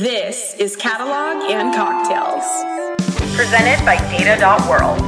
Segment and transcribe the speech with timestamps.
[0.00, 2.42] This is Catalog and Cocktails.
[3.36, 4.98] Presented by Data.World.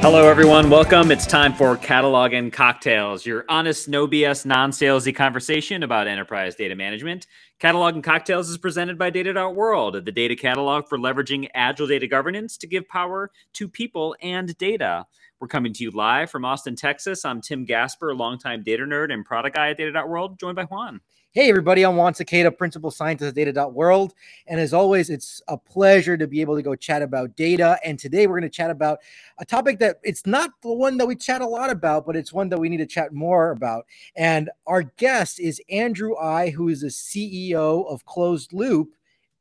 [0.00, 0.70] Hello, everyone.
[0.70, 1.10] Welcome.
[1.10, 6.54] It's time for Catalog and Cocktails, your honest, no BS, non salesy conversation about enterprise
[6.54, 7.26] data management.
[7.58, 12.56] Catalog and Cocktails is presented by Data.World, the data catalog for leveraging agile data governance
[12.56, 15.04] to give power to people and data.
[15.38, 17.26] We're coming to you live from Austin, Texas.
[17.26, 21.02] I'm Tim Gasper, a longtime data nerd and product guy at Data.World, joined by Juan.
[21.36, 24.14] Hey, everybody, I'm Juan Sequeda, Principal Scientist at Data.World.
[24.46, 27.76] And as always, it's a pleasure to be able to go chat about data.
[27.84, 29.00] And today we're going to chat about
[29.38, 32.32] a topic that it's not the one that we chat a lot about, but it's
[32.32, 33.84] one that we need to chat more about.
[34.14, 38.86] And our guest is Andrew Eye, who is the CEO of ClosedLoop.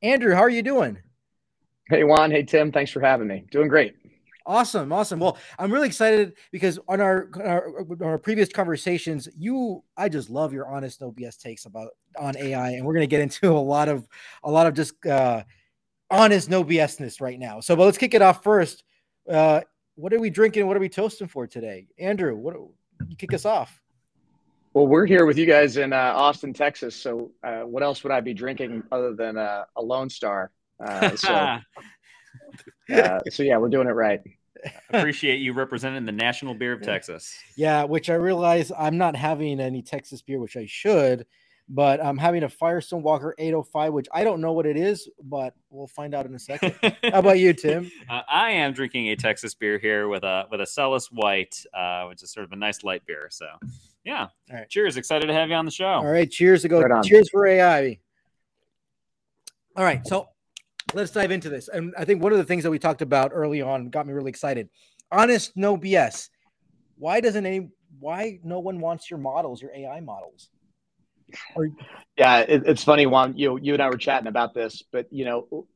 [0.02, 0.98] Andrew, how are you doing?
[1.90, 2.32] Hey, Juan.
[2.32, 2.72] Hey, Tim.
[2.72, 3.46] Thanks for having me.
[3.52, 3.96] Doing great.
[4.46, 5.20] Awesome, awesome.
[5.20, 10.52] Well, I'm really excited because on our, our, our previous conversations, you I just love
[10.52, 13.88] your honest no BS takes about on AI, and we're gonna get into a lot
[13.88, 14.06] of
[14.44, 15.44] a lot of just uh,
[16.10, 17.62] honest no BSness right now.
[17.62, 18.84] So, but let's kick it off first.
[19.30, 19.62] Uh,
[19.96, 20.68] what are we drinking?
[20.68, 22.36] What are we toasting for today, Andrew?
[22.36, 22.56] What
[23.08, 23.80] you kick us off?
[24.74, 26.96] Well, we're here with you guys in uh, Austin, Texas.
[26.96, 30.52] So, uh, what else would I be drinking other than uh, a Lone Star?
[30.86, 31.58] Uh, so.
[32.92, 34.22] Uh, so yeah, we're doing it right.
[34.90, 37.36] Appreciate you representing the national beer of Texas.
[37.58, 41.26] Yeah, which I realize I'm not having any Texas beer, which I should,
[41.70, 45.54] but I'm having a Firestone Walker 805, which I don't know what it is, but
[45.70, 46.76] we'll find out in a second.
[46.82, 47.92] How about you, Tim?
[48.10, 52.06] Uh, I am drinking a Texas beer here with a with a Celis White, uh,
[52.06, 53.28] which is sort of a nice light beer.
[53.32, 53.46] So,
[54.04, 54.28] yeah.
[54.52, 54.70] All right.
[54.70, 54.98] Cheers!
[54.98, 55.86] Excited to have you on the show.
[55.86, 56.30] All right.
[56.30, 56.82] Cheers to go.
[56.82, 57.98] Right cheers for AI.
[59.76, 60.06] All right.
[60.06, 60.28] So
[60.94, 61.68] let's dive into this.
[61.68, 64.14] And I think one of the things that we talked about early on got me
[64.14, 64.70] really excited.
[65.12, 66.30] Honest, no BS.
[66.98, 67.70] Why doesn't any?
[68.00, 70.50] Why no one wants your models, your AI models?
[71.56, 71.70] Or,
[72.18, 73.38] yeah, it, it's funny, Juan.
[73.38, 75.68] You you and I were chatting about this, but you know,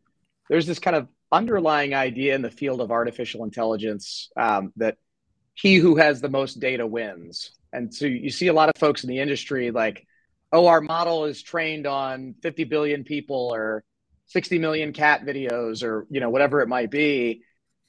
[0.49, 4.97] there's this kind of underlying idea in the field of artificial intelligence um, that
[5.53, 7.51] he who has the most data wins.
[7.73, 10.05] And so you see a lot of folks in the industry like,
[10.53, 13.83] oh, our model is trained on 50 billion people, or
[14.27, 17.43] 60 million cat videos or you know whatever it might be.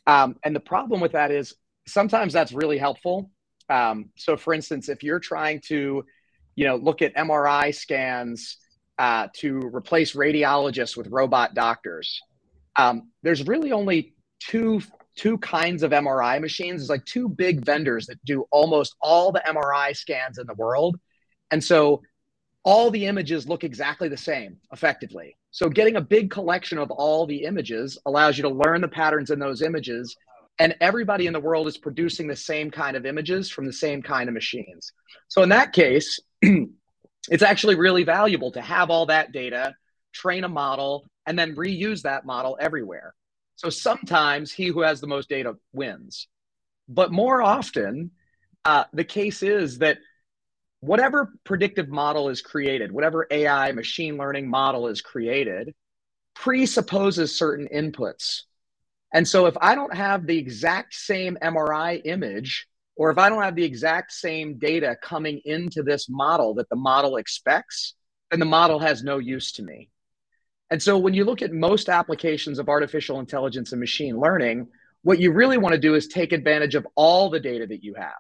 [0.06, 1.54] Um, and the problem with that is
[1.87, 3.31] sometimes that's really helpful.
[3.69, 6.04] Um, so for instance if you're trying to
[6.54, 8.56] you know look at mri scans
[8.98, 12.21] uh, to replace radiologists with robot doctors
[12.77, 14.81] um, there's really only two
[15.16, 16.81] two kinds of mri machines.
[16.81, 20.97] There's like two big vendors that do almost all the mri scans in the world.
[21.50, 22.03] And so
[22.62, 27.26] all the images look exactly the same effectively so getting a big collection of all
[27.26, 30.16] the images allows you to learn the patterns in those images.
[30.60, 34.00] And everybody in the world is producing the same kind of images from the same
[34.00, 34.92] kind of machines.
[35.26, 39.74] So in that case, it's actually really valuable to have all that data,
[40.12, 43.12] train a model, and then reuse that model everywhere.
[43.56, 46.28] So sometimes he who has the most data wins.
[46.88, 48.12] But more often,
[48.64, 49.98] uh, the case is that
[50.81, 55.75] whatever predictive model is created, whatever AI machine learning model is created,
[56.34, 58.43] presupposes certain inputs.
[59.12, 63.43] And so if I don't have the exact same MRI image, or if I don't
[63.43, 67.95] have the exact same data coming into this model that the model expects,
[68.31, 69.89] then the model has no use to me.
[70.71, 74.69] And so when you look at most applications of artificial intelligence and machine learning,
[75.03, 77.95] what you really want to do is take advantage of all the data that you
[77.95, 78.12] have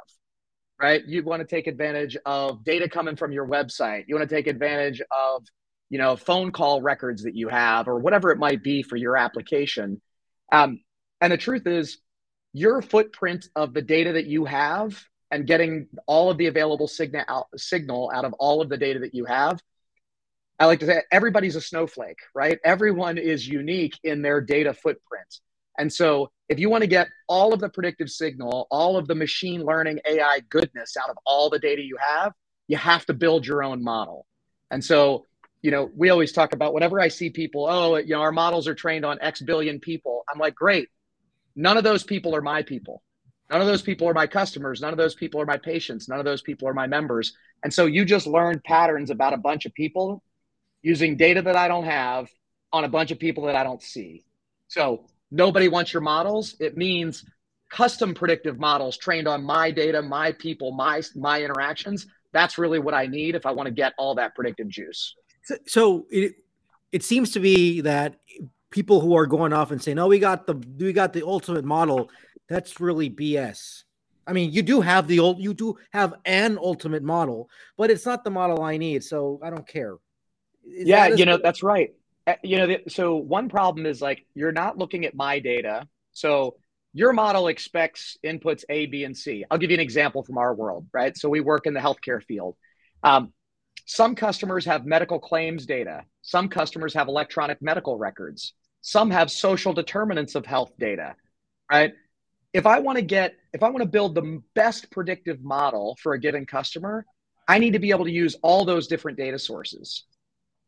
[0.80, 1.04] right?
[1.06, 4.04] You want to take advantage of data coming from your website.
[4.06, 5.44] You want to take advantage of,
[5.90, 9.16] you know, phone call records that you have or whatever it might be for your
[9.16, 10.00] application.
[10.52, 10.80] Um,
[11.20, 11.98] and the truth is,
[12.52, 17.24] your footprint of the data that you have and getting all of the available signal
[17.28, 19.60] out, signal out of all of the data that you have.
[20.58, 22.58] I like to say everybody's a snowflake, right?
[22.64, 25.40] Everyone is unique in their data footprint.
[25.78, 29.14] And so if you want to get all of the predictive signal, all of the
[29.14, 32.32] machine learning AI goodness out of all the data you have,
[32.66, 34.26] you have to build your own model.
[34.70, 35.24] And so,
[35.62, 38.66] you know, we always talk about whenever I see people, oh, you know, our models
[38.68, 40.24] are trained on X billion people.
[40.32, 40.88] I'm like, great.
[41.54, 43.02] None of those people are my people.
[43.50, 44.80] None of those people are my customers.
[44.80, 46.08] None of those people are my patients.
[46.08, 47.34] None of those people are my members.
[47.62, 50.22] And so you just learn patterns about a bunch of people
[50.82, 52.28] using data that I don't have
[52.72, 54.24] on a bunch of people that I don't see.
[54.68, 57.24] So nobody wants your models, it means
[57.70, 62.06] custom predictive models trained on my data, my people, my my interactions.
[62.32, 65.14] That's really what I need if I want to get all that predictive juice.
[65.44, 66.34] So, so it
[66.92, 68.16] it seems to be that
[68.70, 71.64] people who are going off and saying, "Oh, we got the we got the ultimate
[71.64, 72.10] model,"
[72.48, 73.84] that's really BS.
[74.26, 77.48] I mean, you do have the old, you do have an ultimate model,
[77.78, 79.94] but it's not the model I need, so I don't care.
[80.64, 81.94] Is yeah, you know that's right.
[82.28, 85.88] Uh, you know, so one problem is like you're not looking at my data.
[86.12, 86.56] So
[86.92, 89.46] your model expects inputs A, B, and C.
[89.50, 91.16] I'll give you an example from our world, right?
[91.16, 92.56] So we work in the healthcare field.
[93.02, 93.32] Um,
[93.86, 96.04] some customers have medical claims data.
[96.20, 98.52] Some customers have electronic medical records.
[98.82, 101.14] Some have social determinants of health data,
[101.70, 101.94] right?
[102.52, 106.12] If I want to get, if I want to build the best predictive model for
[106.12, 107.06] a given customer,
[107.46, 110.04] I need to be able to use all those different data sources.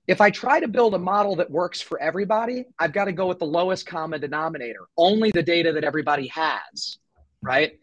[0.07, 3.27] If I try to build a model that works for everybody, I've got to go
[3.27, 6.99] with the lowest common denominator, only the data that everybody has,
[7.43, 7.79] right?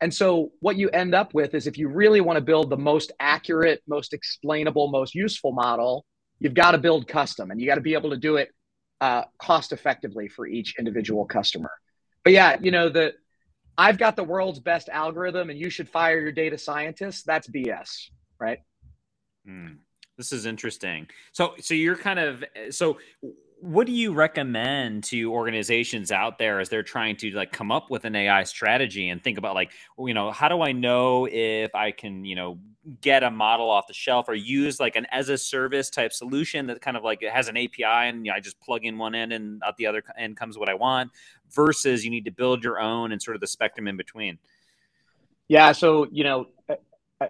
[0.00, 2.76] And so what you end up with is if you really want to build the
[2.76, 6.04] most accurate, most explainable, most useful model,
[6.38, 8.50] you've got to build custom and you got to be able to do it
[9.00, 11.70] uh, cost effectively for each individual customer.
[12.24, 13.14] But yeah, you know, the
[13.76, 17.22] I've got the world's best algorithm and you should fire your data scientists.
[17.22, 18.08] That's BS,
[18.38, 18.58] right?
[19.48, 19.78] Mm.
[20.20, 21.08] This is interesting.
[21.32, 22.98] So, so you're kind of eh, so.
[23.62, 27.90] What do you recommend to organizations out there as they're trying to like come up
[27.90, 31.74] with an AI strategy and think about like, you know, how do I know if
[31.74, 32.58] I can, you know,
[33.02, 36.68] get a model off the shelf or use like an as a service type solution
[36.68, 38.96] that kind of like it has an API and you know, I just plug in
[38.96, 41.10] one end and out the other end comes what I want
[41.50, 44.38] versus you need to build your own and sort of the spectrum in between.
[45.50, 45.72] Yeah.
[45.72, 46.76] So, you know, eh,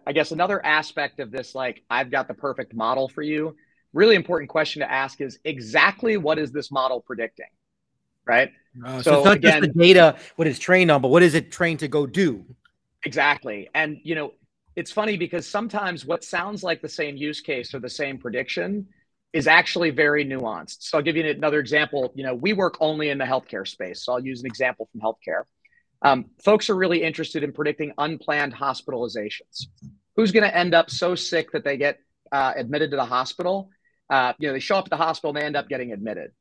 [0.06, 3.56] I guess another aspect of this, like I've got the perfect model for you.
[3.92, 7.48] Really important question to ask is exactly what is this model predicting,
[8.24, 8.52] right?
[8.84, 11.24] Uh, so, so, it's not again, just the data, what it's trained on, but what
[11.24, 12.44] is it trained to go do?
[13.04, 14.32] Exactly, and you know,
[14.76, 18.86] it's funny because sometimes what sounds like the same use case or the same prediction
[19.32, 20.78] is actually very nuanced.
[20.80, 22.12] So I'll give you another example.
[22.14, 25.00] You know, we work only in the healthcare space, so I'll use an example from
[25.00, 25.42] healthcare.
[26.02, 29.66] Um, folks are really interested in predicting unplanned hospitalizations.
[30.16, 31.98] Who's going to end up so sick that they get
[32.32, 33.70] uh, admitted to the hospital?
[34.08, 36.32] Uh, you know, they show up at the hospital and they end up getting admitted.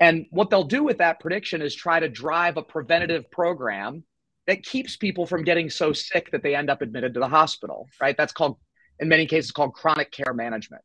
[0.00, 4.04] And what they'll do with that prediction is try to drive a preventative program
[4.46, 7.88] that keeps people from getting so sick that they end up admitted to the hospital,
[8.00, 8.16] right?
[8.16, 8.58] That's called,
[9.00, 10.82] in many cases, called chronic care management.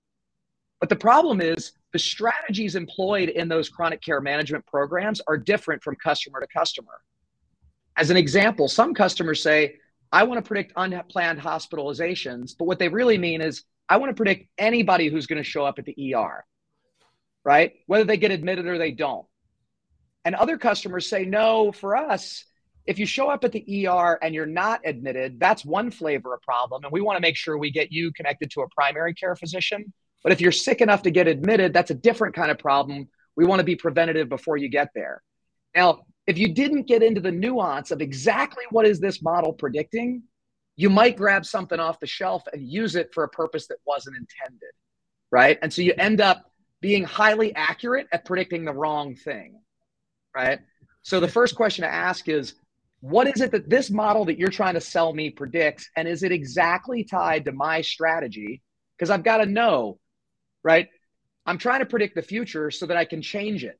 [0.80, 5.84] But the problem is the strategies employed in those chronic care management programs are different
[5.84, 7.02] from customer to customer.
[8.00, 9.76] As an example, some customers say,
[10.10, 14.16] I want to predict unplanned hospitalizations, but what they really mean is, I want to
[14.16, 16.46] predict anybody who's going to show up at the ER,
[17.44, 17.74] right?
[17.88, 19.26] Whether they get admitted or they don't.
[20.24, 22.46] And other customers say, no, for us,
[22.86, 26.42] if you show up at the ER and you're not admitted, that's one flavor of
[26.42, 26.86] problem.
[26.86, 29.92] And we want to make sure we get you connected to a primary care physician.
[30.24, 33.10] But if you're sick enough to get admitted, that's a different kind of problem.
[33.36, 35.22] We want to be preventative before you get there.
[35.76, 40.24] Now, if you didn't get into the nuance of exactly what is this model predicting,
[40.76, 44.16] you might grab something off the shelf and use it for a purpose that wasn't
[44.16, 44.70] intended,
[45.32, 45.58] right?
[45.62, 46.52] And so you end up
[46.82, 49.60] being highly accurate at predicting the wrong thing,
[50.36, 50.60] right?
[51.02, 52.56] So the first question to ask is,
[53.02, 55.90] what is it that this model that you're trying to sell me predicts?
[55.96, 58.62] And is it exactly tied to my strategy?
[58.98, 60.00] Because I've got to know,
[60.64, 60.88] right?
[61.46, 63.80] I'm trying to predict the future so that I can change it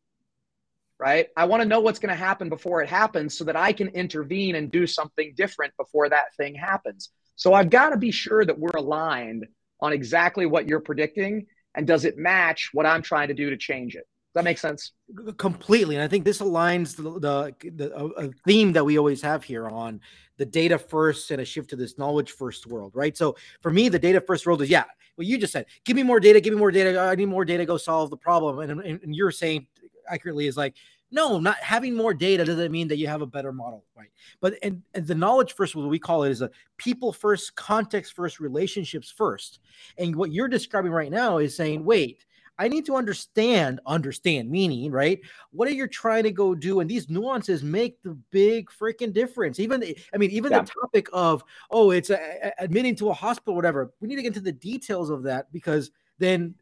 [1.00, 1.28] right?
[1.38, 3.88] I want to know what's going to happen before it happens so that I can
[3.90, 7.10] intervene and do something different before that thing happens.
[7.36, 9.48] So I've got to be sure that we're aligned
[9.80, 13.58] on exactly what you're predicting and does it match what I'm trying to do to
[13.58, 14.06] change it?
[14.30, 14.92] Does that make sense?
[15.38, 15.96] Completely.
[15.96, 19.68] And I think this aligns the, the, the a theme that we always have here
[19.68, 20.02] on
[20.38, 23.16] the data first and a shift to this knowledge first world, right?
[23.16, 24.84] So for me, the data first world is yeah,
[25.16, 27.00] what you just said, give me more data, give me more data.
[27.00, 28.60] I need more data, go solve the problem.
[28.60, 29.68] And, and, and you're saying
[30.08, 30.76] accurately is like
[31.12, 34.10] no not having more data doesn't mean that you have a better model right
[34.42, 38.14] but and, and the knowledge first what we call it is a people first context
[38.14, 39.60] first relationships first
[39.98, 42.26] and what you're describing right now is saying wait
[42.60, 45.22] I need to understand, understand meaning, right?
[45.52, 46.82] What are you trying to go do?
[46.82, 49.62] And these nuances make the big freaking difference.
[49.62, 49.82] Even,
[50.14, 50.60] I mean, even yeah.
[50.60, 53.94] the topic of, oh, it's a, a, admitting to a hospital, whatever.
[54.02, 56.54] We need to get into the details of that because then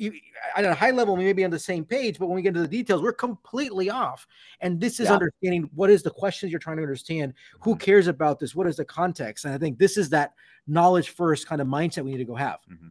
[0.00, 0.12] you,
[0.56, 2.50] at a high level, we may be on the same page, but when we get
[2.50, 4.26] into the details, we're completely off.
[4.60, 5.14] And this is yeah.
[5.14, 7.80] understanding what is the questions you're trying to understand, who mm-hmm.
[7.80, 10.32] cares about this, what is the context, and I think this is that
[10.66, 12.60] knowledge first kind of mindset we need to go have.
[12.72, 12.88] Mm-hmm.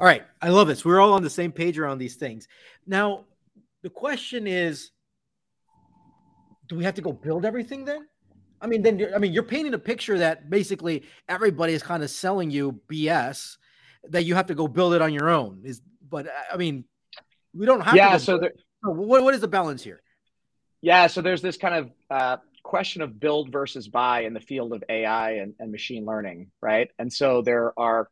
[0.00, 0.84] All right, I love this.
[0.84, 2.48] We're all on the same page around these things.
[2.86, 3.24] Now,
[3.82, 4.90] the question is,
[6.68, 8.06] do we have to go build everything then?
[8.60, 12.10] I mean, then I mean, you're painting a picture that basically everybody is kind of
[12.10, 13.56] selling you BS
[14.10, 15.62] that you have to go build it on your own.
[15.64, 16.84] Is but I mean,
[17.54, 17.94] we don't have.
[17.94, 18.16] Yeah.
[18.16, 20.02] so, there, what what is the balance here?
[20.80, 21.06] Yeah.
[21.06, 24.82] So there's this kind of uh, question of build versus buy in the field of
[24.88, 26.90] AI and, and machine learning, right?
[26.98, 28.08] And so there are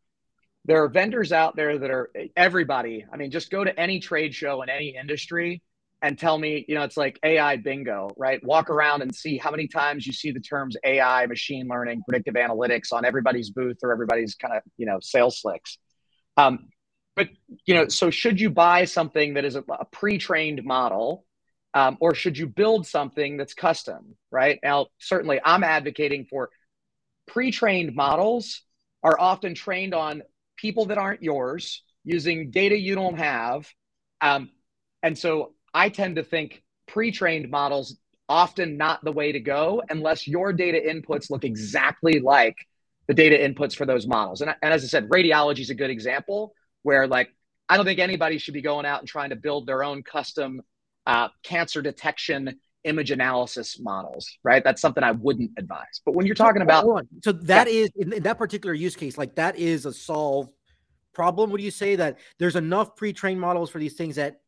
[0.64, 3.04] there are vendors out there that are everybody.
[3.12, 5.62] I mean, just go to any trade show in any industry
[6.02, 8.42] and tell me, you know, it's like AI bingo, right?
[8.42, 12.34] Walk around and see how many times you see the terms AI, machine learning, predictive
[12.34, 15.78] analytics on everybody's booth or everybody's kind of, you know, sales slicks.
[16.36, 16.68] Um,
[17.16, 17.28] but,
[17.66, 21.26] you know, so should you buy something that is a, a pre trained model
[21.74, 24.58] um, or should you build something that's custom, right?
[24.62, 26.50] Now, certainly I'm advocating for
[27.26, 28.62] pre trained models
[29.02, 30.22] are often trained on
[30.56, 33.68] people that aren't yours using data you don't have.
[34.20, 34.50] Um,
[35.02, 37.96] and so I tend to think pre-trained models
[38.28, 42.56] often not the way to go unless your data inputs look exactly like
[43.08, 44.40] the data inputs for those models.
[44.40, 47.34] And, and as I said, radiology is a good example where like
[47.68, 50.62] I don't think anybody should be going out and trying to build their own custom
[51.06, 54.64] uh, cancer detection image analysis models, right?
[54.64, 56.00] That's something I wouldn't advise.
[56.04, 57.80] But when you're talking about so that yeah.
[57.80, 60.52] is in, in, that particular use case, like that is a solved
[61.12, 61.50] problem.
[61.50, 64.40] Would you say that there's enough pre-trained models for these things that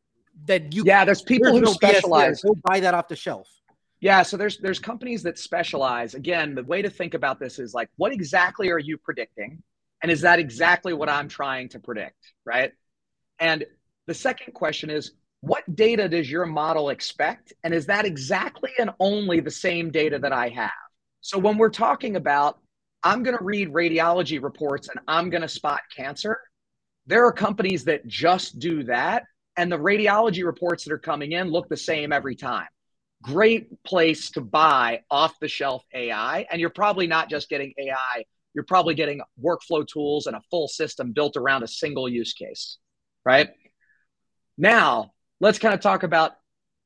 [0.46, 2.42] that you yeah there's people who no specialize.
[2.42, 3.48] Go buy that off the shelf.
[4.00, 6.14] Yeah so there's there's companies that specialize.
[6.14, 9.62] Again the way to think about this is like what exactly are you predicting?
[10.02, 12.72] And is that exactly what i'm trying to predict right?
[13.38, 13.64] And
[14.06, 17.52] the second question is what data does your model expect?
[17.64, 20.70] And is that exactly and only the same data that i have?
[21.20, 22.58] So when we're talking about
[23.04, 26.40] i'm going to read radiology reports and i'm going to spot cancer
[27.06, 29.24] there are companies that just do that
[29.56, 32.68] and the radiology reports that are coming in look the same every time.
[33.22, 36.46] Great place to buy off the shelf AI.
[36.50, 40.68] And you're probably not just getting AI, you're probably getting workflow tools and a full
[40.68, 42.78] system built around a single use case,
[43.24, 43.50] right?
[44.58, 46.32] Now, let's kind of talk about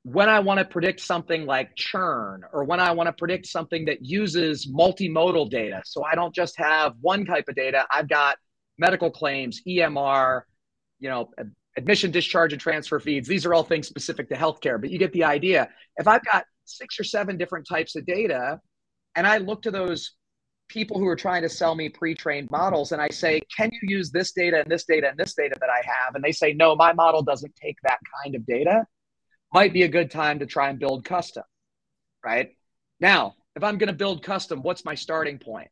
[0.02, 3.86] when I want to predict something like churn or when I want to predict something
[3.86, 5.82] that uses multimodal data.
[5.84, 8.36] So I don't just have one type of data, I've got
[8.78, 10.42] medical claims, EMR,
[11.00, 11.30] you know,
[11.76, 13.28] admission, discharge, and transfer feeds.
[13.28, 15.68] These are all things specific to healthcare, but you get the idea.
[15.96, 18.60] If I've got six or seven different types of data,
[19.14, 20.12] and I look to those
[20.68, 24.10] people who are trying to sell me pre-trained models and I say, can you use
[24.10, 26.14] this data and this data and this data that I have?
[26.14, 28.84] And they say, no, my model doesn't take that kind of data.
[29.54, 31.44] Might be a good time to try and build custom,
[32.24, 32.50] right?
[32.98, 35.68] Now, if I'm going to build custom, what's my starting point?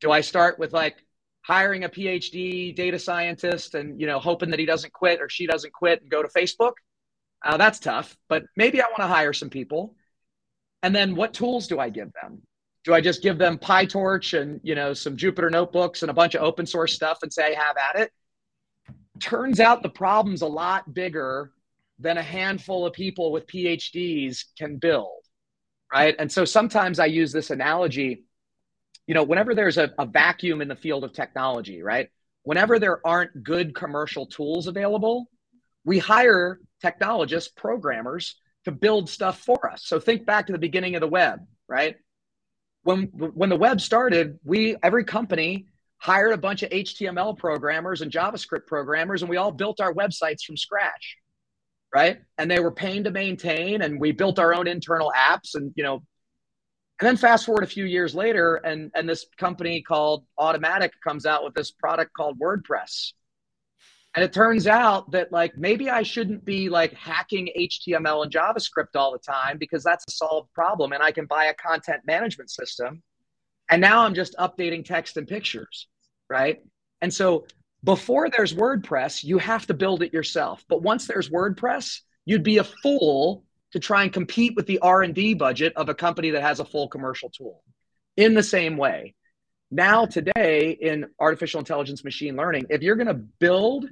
[0.00, 0.96] Do I start with like
[1.48, 5.46] hiring a PhD data scientist and you know hoping that he doesn't quit or she
[5.46, 6.74] doesn't quit and go to Facebook.
[7.44, 9.94] Uh, that's tough, but maybe I want to hire some people.
[10.82, 12.42] And then what tools do I give them?
[12.84, 16.34] Do I just give them PyTorch and you know some Jupyter notebooks and a bunch
[16.34, 18.12] of open source stuff and say have at it?
[19.18, 21.52] Turns out the problem's a lot bigger
[21.98, 25.22] than a handful of people with PhDs can build,
[25.92, 26.14] right?
[26.18, 28.24] And so sometimes I use this analogy
[29.08, 32.10] you know, whenever there's a, a vacuum in the field of technology, right?
[32.42, 35.28] Whenever there aren't good commercial tools available,
[35.84, 38.36] we hire technologists, programmers
[38.66, 39.82] to build stuff for us.
[39.86, 41.96] So think back to the beginning of the web, right?
[42.82, 48.12] When when the web started, we every company hired a bunch of HTML programmers and
[48.12, 51.16] JavaScript programmers, and we all built our websites from scratch,
[51.94, 52.18] right?
[52.36, 55.82] And they were pain to maintain, and we built our own internal apps, and you
[55.82, 56.02] know,
[57.00, 61.26] and then fast forward a few years later, and, and this company called Automattic comes
[61.26, 63.12] out with this product called WordPress.
[64.16, 68.96] And it turns out that like maybe I shouldn't be like hacking HTML and JavaScript
[68.96, 70.92] all the time because that's a solved problem.
[70.92, 73.02] And I can buy a content management system.
[73.70, 75.86] And now I'm just updating text and pictures,
[76.28, 76.58] right?
[77.00, 77.46] And so
[77.84, 80.64] before there's WordPress, you have to build it yourself.
[80.68, 85.34] But once there's WordPress, you'd be a fool to try and compete with the r&d
[85.34, 87.62] budget of a company that has a full commercial tool.
[88.16, 89.14] In the same way
[89.70, 93.84] now today in artificial intelligence machine learning if you're going to build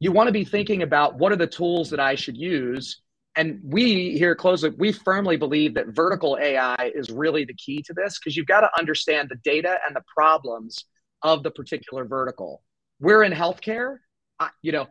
[0.00, 3.00] you want to be thinking about what are the tools that i should use.
[3.36, 7.82] And we here at ClosedLoop, we firmly believe that vertical ai is really the key
[7.82, 10.84] to this because you've got to understand the data and the problems
[11.22, 12.62] of the particular vertical.
[13.00, 13.96] We're in healthcare.
[14.62, 14.86] You know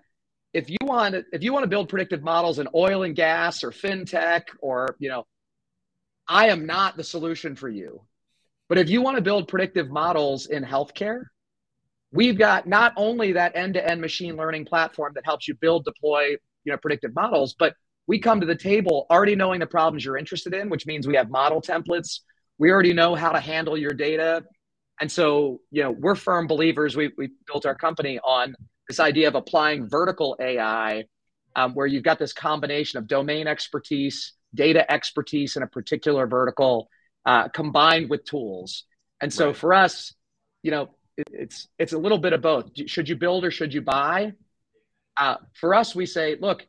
[0.53, 3.63] if you want to, if you want to build predictive models in oil and gas
[3.63, 5.25] or fintech or you know
[6.27, 8.01] i am not the solution for you.
[8.69, 11.25] But if you want to build predictive models in healthcare
[12.11, 16.71] we've got not only that end-to-end machine learning platform that helps you build deploy you
[16.71, 17.75] know predictive models but
[18.07, 21.15] we come to the table already knowing the problems you're interested in which means we
[21.15, 22.19] have model templates.
[22.57, 24.43] We already know how to handle your data.
[24.99, 26.95] And so you know we're firm believers.
[26.95, 28.55] We, we built our company on
[28.87, 31.05] this idea of applying vertical AI,
[31.55, 36.89] um, where you've got this combination of domain expertise, data expertise in a particular vertical,
[37.25, 38.85] uh, combined with tools.
[39.21, 39.55] And so right.
[39.55, 40.13] for us,
[40.61, 42.71] you know, it, it's it's a little bit of both.
[42.87, 44.33] Should you build or should you buy?
[45.15, 46.65] Uh, for us, we say, look,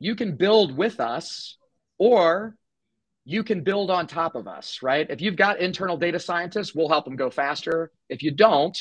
[0.00, 1.58] you can build with us,
[1.98, 2.56] or
[3.24, 5.06] you can build on top of us, right?
[5.08, 7.92] If you've got internal data scientists, we'll help them go faster.
[8.08, 8.76] If you don't,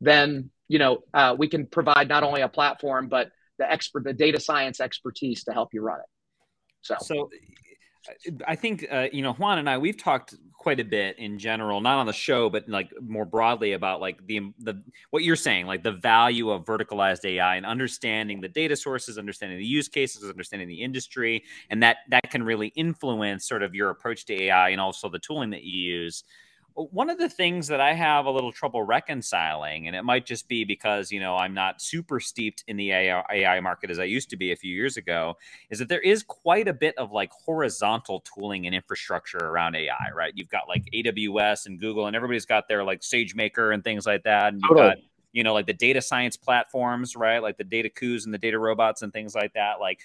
[0.00, 4.12] then you know uh, we can provide not only a platform but the expert, the
[4.12, 6.06] data science expertise to help you run it.
[6.82, 7.30] So, so
[8.46, 11.80] I think uh, you know Juan and I we've talked quite a bit in general,
[11.80, 14.80] not on the show, but like more broadly about like the the
[15.10, 19.58] what you're saying, like the value of verticalized AI and understanding the data sources, understanding
[19.58, 23.90] the use cases, understanding the industry, and that that can really influence sort of your
[23.90, 26.22] approach to AI and also the tooling that you use
[26.76, 30.46] one of the things that I have a little trouble reconciling, and it might just
[30.46, 34.30] be because you know I'm not super steeped in the AI market as I used
[34.30, 35.36] to be a few years ago,
[35.70, 40.10] is that there is quite a bit of like horizontal tooling and infrastructure around AI.
[40.14, 40.32] Right?
[40.36, 44.24] You've got like AWS and Google, and everybody's got their like SageMaker and things like
[44.24, 44.88] that, and you've totally.
[44.88, 44.98] got
[45.36, 47.40] you know, like the data science platforms, right?
[47.40, 49.80] Like the Dataikus and the data robots and things like that.
[49.80, 50.00] Like,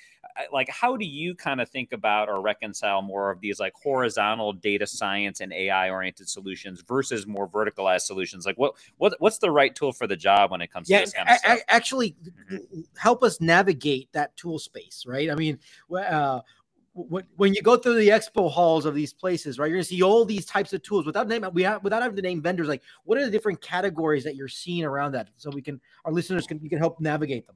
[0.52, 4.54] like how do you kind of think about or reconcile more of these like horizontal
[4.54, 8.46] data science and AI oriented solutions versus more verticalized solutions?
[8.46, 11.06] Like, what what what's the right tool for the job when it comes yeah, to
[11.06, 11.60] this kind of stuff?
[11.68, 12.16] Actually,
[12.52, 12.82] mm-hmm.
[12.98, 15.30] help us navigate that tool space, right?
[15.30, 15.60] I mean,
[15.94, 16.42] uh,
[16.94, 20.26] when you go through the expo halls of these places, right, you're gonna see all
[20.26, 22.68] these types of tools without name we have, without having to name vendors.
[22.68, 26.12] Like, what are the different categories that you're seeing around that, so we can our
[26.12, 27.56] listeners can you can help navigate them.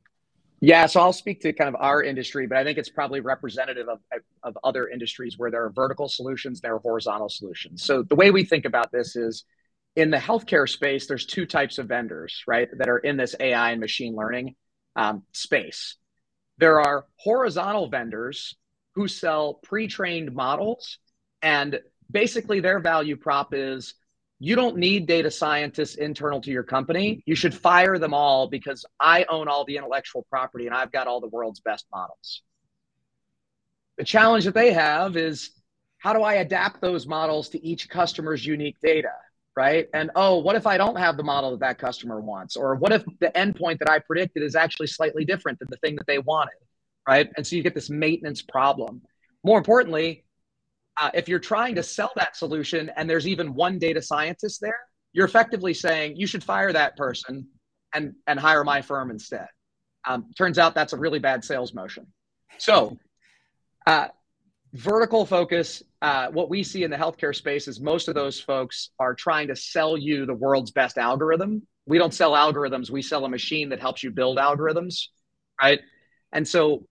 [0.66, 3.88] Yeah, so I'll speak to kind of our industry, but I think it's probably representative
[3.88, 4.00] of,
[4.42, 7.84] of other industries where there are vertical solutions, there are horizontal solutions.
[7.84, 9.46] So the way we think about this is
[9.96, 13.74] in the healthcare space, there's two types of vendors, right, that are in this AI
[13.74, 14.56] and machine learning
[14.96, 15.98] um, space.
[16.58, 18.56] There are horizontal vendors
[18.96, 20.98] who sell pre-trained models
[21.44, 21.80] and
[22.10, 23.94] basically their value prop is
[24.40, 28.86] you don't need data scientists internal to your company you should fire them all because
[29.00, 32.42] i own all the intellectual property and i've got all the world's best models
[33.98, 35.52] the challenge that they have is
[35.98, 39.14] how do i adapt those models to each customer's unique data
[39.56, 42.76] right and oh what if i don't have the model that that customer wants or
[42.76, 46.08] what if the endpoint that i predicted is actually slightly different than the thing that
[46.08, 46.56] they wanted
[47.08, 47.30] right?
[47.36, 49.02] And so you get this maintenance problem.
[49.44, 50.25] More importantly,
[51.00, 54.80] uh, if you're trying to sell that solution and there's even one data scientist there,
[55.14, 57.48] you're effectively saying you should fire that person
[57.94, 59.48] and and hire my firm instead.
[60.08, 62.08] Um, turns out that's a really bad sales motion.
[62.58, 62.98] So,
[63.88, 64.08] uh,
[64.74, 65.82] vertical focus.
[66.02, 69.48] Uh, what we see in the healthcare space is most of those folks are trying
[69.48, 71.66] to sell you the world's best algorithm.
[71.88, 72.90] We don't sell algorithms.
[72.90, 75.08] We sell a machine that helps you build algorithms,
[75.60, 75.80] right?
[76.32, 76.88] And so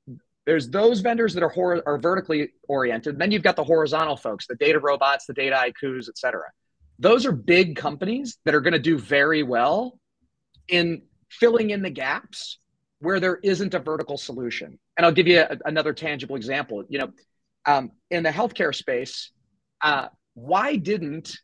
[0.46, 3.18] there's those vendors that are hor- are vertically oriented.
[3.18, 6.50] Then you've got the horizontal folks, the data robots, the Dataikus, et cetera.
[6.98, 9.98] Those are big companies that are going to do very well
[10.68, 12.59] in filling in the gaps
[13.00, 14.78] where there isn't a vertical solution.
[14.96, 16.85] And I'll give you a, another tangible example.
[16.88, 17.12] You know,
[17.66, 19.33] um, in the healthcare space,
[19.80, 21.37] uh, why didn't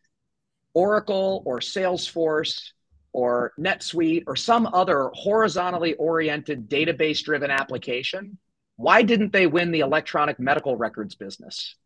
[0.75, 2.71] Oracle or Salesforce
[3.13, 8.39] or NetSuite or some other horizontally oriented database driven application,
[8.81, 11.77] why didn't they win the electronic medical records business?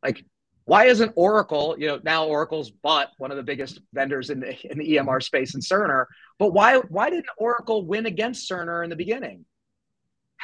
[0.00, 0.24] Like,
[0.64, 4.56] why isn't Oracle, you know, now Oracle's bought one of the biggest vendors in the,
[4.70, 6.04] in the EMR space in Cerner,
[6.38, 9.44] but why, why didn't Oracle win against Cerner in the beginning?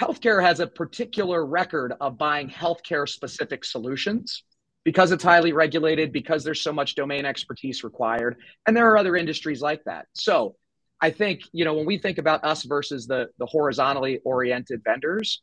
[0.01, 4.43] Healthcare has a particular record of buying healthcare specific solutions
[4.83, 8.37] because it's highly regulated, because there's so much domain expertise required.
[8.67, 10.07] And there are other industries like that.
[10.15, 10.57] So
[11.01, 15.43] I think, you know, when we think about us versus the, the horizontally oriented vendors,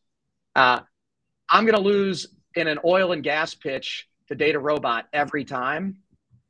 [0.55, 0.81] uh,
[1.49, 5.97] I'm going to lose in an oil and gas pitch to DataRobot every time.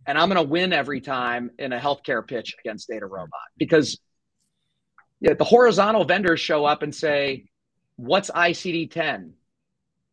[0.08, 4.00] And I'm going to win every time in a healthcare pitch against DataRobot because
[5.20, 7.46] yeah, the horizontal vendors show up and say,
[7.98, 9.34] What's ICD 10?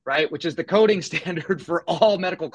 [0.04, 0.30] right?
[0.30, 2.52] Which is the coding standard for all medical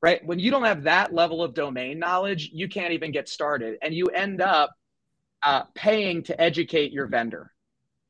[0.00, 0.24] right?
[0.24, 3.94] When you don't have that level of domain knowledge, you can't even get started, and
[3.94, 4.70] you end up
[5.42, 7.52] uh, paying to educate your vendor,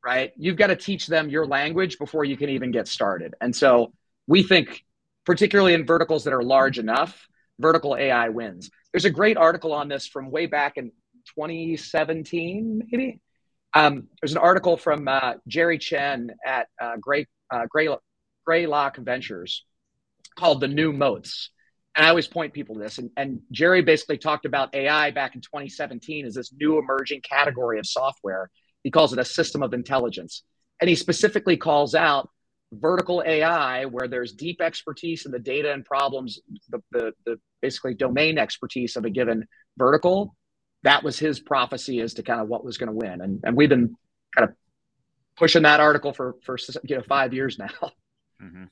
[0.05, 0.33] right?
[0.37, 3.93] You've got to teach them your language before you can even get started, and so
[4.27, 4.85] we think,
[5.25, 8.71] particularly in verticals that are large enough, vertical AI wins.
[8.93, 10.93] There's a great article on this from way back in
[11.37, 13.21] 2017, maybe.
[13.75, 17.89] Um, there's an article from uh, Jerry Chen at uh, Gray, uh, Gray,
[18.45, 19.65] Greylock Ventures
[20.37, 21.51] called the New Moats.
[21.95, 22.99] And I always point people to this.
[22.99, 27.79] And, and Jerry basically talked about AI back in 2017 as this new emerging category
[27.79, 28.51] of software.
[28.83, 30.43] He calls it a system of intelligence.
[30.81, 32.31] And he specifically calls out
[32.73, 37.95] vertical AI, where there's deep expertise in the data and problems, the, the, the basically
[37.95, 40.35] domain expertise of a given vertical,
[40.83, 43.21] that was his prophecy as to kind of what was going to win.
[43.21, 43.95] And, and we've been
[44.35, 44.57] kind of
[45.37, 47.69] pushing that article for, for you know, five years now.
[48.43, 48.65] Mm-hmm.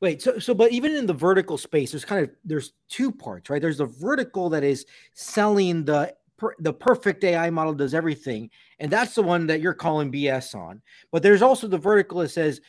[0.00, 3.50] Wait, so so but even in the vertical space, there's kind of there's two parts,
[3.50, 3.62] right?
[3.62, 8.90] There's the vertical that is selling the per, the perfect AI model does everything, and
[8.90, 10.82] that's the one that you're calling BS on.
[11.12, 12.60] But there's also the vertical that says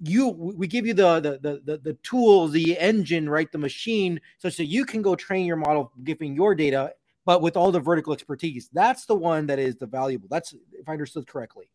[0.00, 4.20] you we give you the the the the, the tools, the engine, right, the machine,
[4.38, 6.92] such that you can go train your model, giving your data,
[7.24, 8.68] but with all the vertical expertise.
[8.72, 10.28] That's the one that is the valuable.
[10.30, 11.68] That's if I understood correctly.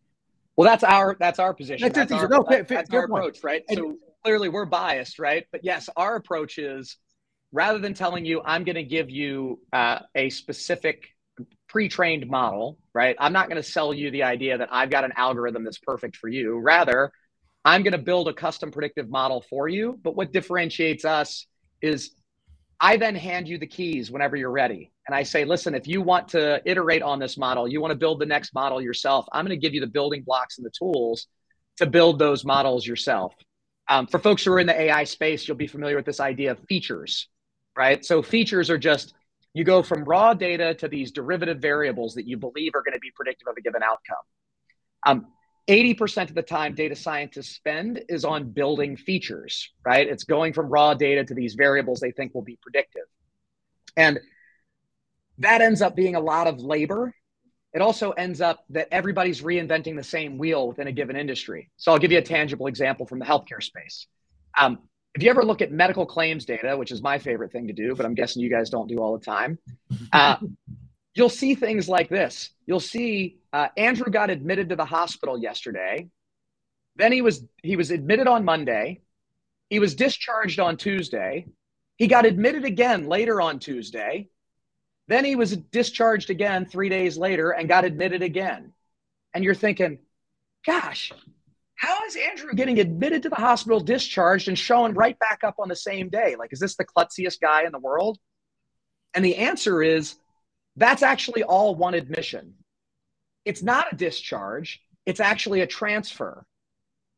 [0.56, 1.92] Well, that's our that's our position.
[1.92, 3.64] That's, that's our, no, that, that's our approach, right?
[3.70, 5.46] And, so clearly we're biased, right?
[5.52, 6.98] But yes, our approach is
[7.52, 11.08] rather than telling you I'm going to give you uh, a specific
[11.68, 13.16] pre-trained model, right?
[13.20, 16.16] I'm not going to sell you the idea that I've got an algorithm that's perfect
[16.18, 16.58] for you.
[16.58, 17.12] Rather,
[17.64, 20.00] I'm going to build a custom predictive model for you.
[20.04, 21.46] But what differentiates us
[21.82, 22.12] is
[22.80, 24.92] I then hand you the keys whenever you're ready.
[25.06, 27.98] And I say, listen, if you want to iterate on this model, you want to
[27.98, 30.72] build the next model yourself, I'm going to give you the building blocks and the
[30.72, 31.28] tools
[31.78, 33.34] to build those models yourself.
[33.90, 36.52] Um, for folks who are in the AI space, you'll be familiar with this idea
[36.52, 37.28] of features,
[37.76, 38.06] right?
[38.06, 39.16] So features are just
[39.54, 43.00] you go from raw data to these derivative variables that you believe are going to
[43.00, 44.18] be predictive of a given outcome.
[45.06, 45.28] Um,
[45.68, 50.08] 80% of the time data scientists spend is on building features, right?
[50.08, 53.04] It's going from raw data to these variables they think will be predictive.
[53.96, 54.20] And
[55.40, 57.14] that ends up being a lot of labor.
[57.74, 61.70] It also ends up that everybody's reinventing the same wheel within a given industry.
[61.78, 64.08] So I'll give you a tangible example from the healthcare space.
[64.58, 64.80] Um,
[65.16, 67.96] if you ever look at medical claims data, which is my favorite thing to do,
[67.96, 69.60] but I'm guessing you guys don't do all the time,
[70.14, 70.38] uh,
[71.14, 72.52] you'll see things like this.
[72.66, 76.08] You'll see uh, Andrew got admitted to the hospital yesterday.
[76.96, 79.02] Then he was he was admitted on Monday.
[79.70, 81.46] He was discharged on Tuesday.
[81.98, 84.30] He got admitted again later on Tuesday.
[85.10, 88.74] Then he was discharged again three days later and got admitted again.
[89.34, 89.98] And you're thinking,
[90.64, 91.12] gosh,
[91.74, 95.68] how is Andrew getting admitted to the hospital, discharged, and showing right back up on
[95.68, 96.36] the same day?
[96.38, 98.20] Like, is this the klutziest guy in the world?
[99.16, 100.16] And the answer is
[100.76, 102.54] that's actually all one admission.
[103.46, 106.46] It's not a discharge, it's actually a transfer,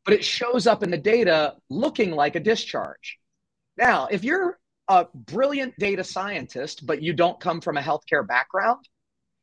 [0.06, 3.18] but it shows up in the data looking like a discharge.
[3.76, 4.58] Now, if you're
[4.92, 8.86] a brilliant data scientist, but you don't come from a healthcare background,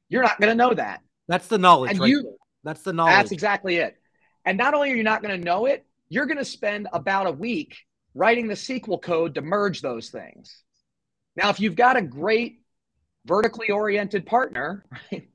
[0.08, 1.02] you're not going to know that.
[1.28, 1.92] That's the knowledge.
[1.92, 2.32] And right you, there.
[2.64, 3.16] that's the knowledge.
[3.16, 3.98] That's exactly it.
[4.46, 7.28] And not only are you not going to know it, you're going to spend about
[7.28, 7.78] a week
[8.16, 10.64] writing the SQL code to merge those things.
[11.36, 12.62] Now, if you've got a great
[13.26, 15.30] vertically oriented partner, right?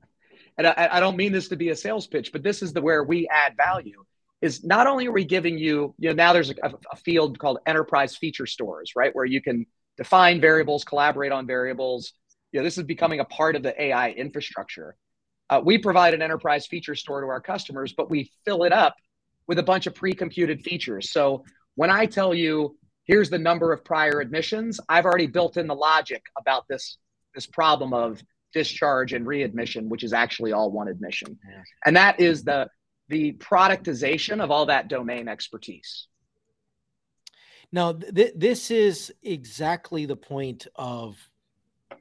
[0.57, 2.81] And I, I, don't mean this to be a sales pitch, but this is the
[2.81, 4.03] where we add value.
[4.41, 6.55] Is not only are we giving you, you know, now there's a,
[6.91, 9.65] a field called enterprise feature stores, right, where you can
[9.97, 12.13] define variables, collaborate on variables.
[12.51, 14.95] You know, this is becoming a part of the AI infrastructure.
[15.49, 18.95] Uh, we provide an enterprise feature store to our customers, but we fill it up
[19.47, 21.11] with a bunch of pre-computed features.
[21.11, 21.43] So
[21.75, 25.75] when I tell you, here's the number of prior admissions, I've already built in the
[25.75, 26.97] logic about this
[27.35, 31.37] this problem of discharge and readmission, which is actually all one admission.
[31.47, 31.61] Yeah.
[31.85, 32.69] And that is the
[33.09, 36.07] the productization of all that domain expertise.
[37.75, 41.17] Now, th- this is exactly the point of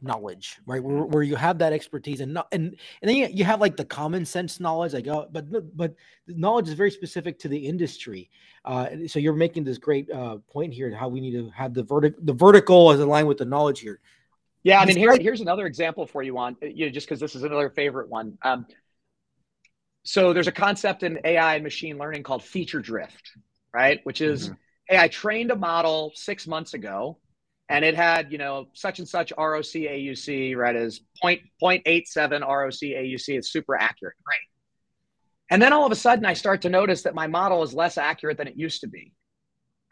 [0.01, 0.81] knowledge, right?
[0.81, 3.77] Where, where you have that expertise and not, and and then you, you have like
[3.77, 5.97] the common sense knowledge, like oh, but but
[6.29, 8.31] knowledge is very specific to the industry.
[8.65, 11.83] Uh, so you're making this great uh, point here how we need to have the
[11.83, 13.99] vertical the vertical as aligned with the knowledge here.
[14.63, 17.35] Yeah, I mean, here, here's another example for you on you know, just because this
[17.35, 18.39] is another favorite one.
[18.43, 18.65] Um,
[20.05, 23.33] so there's a concept in AI and machine learning called feature drift,
[23.73, 23.99] right?
[24.05, 24.55] Which is, mm-hmm.
[24.89, 27.19] Hey, I trained a model six months ago,
[27.69, 30.77] and it had you know such and such ROC AUC, right?
[30.77, 33.29] As point point eight seven ROC AUC.
[33.29, 34.41] It's super accurate, great.
[35.51, 37.99] And then all of a sudden, I start to notice that my model is less
[37.99, 39.13] accurate than it used to be,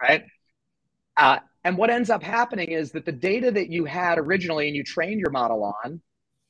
[0.01, 0.25] right?
[1.17, 4.77] Uh, and what ends up happening is that the data that you had originally and
[4.77, 6.01] you trained your model on,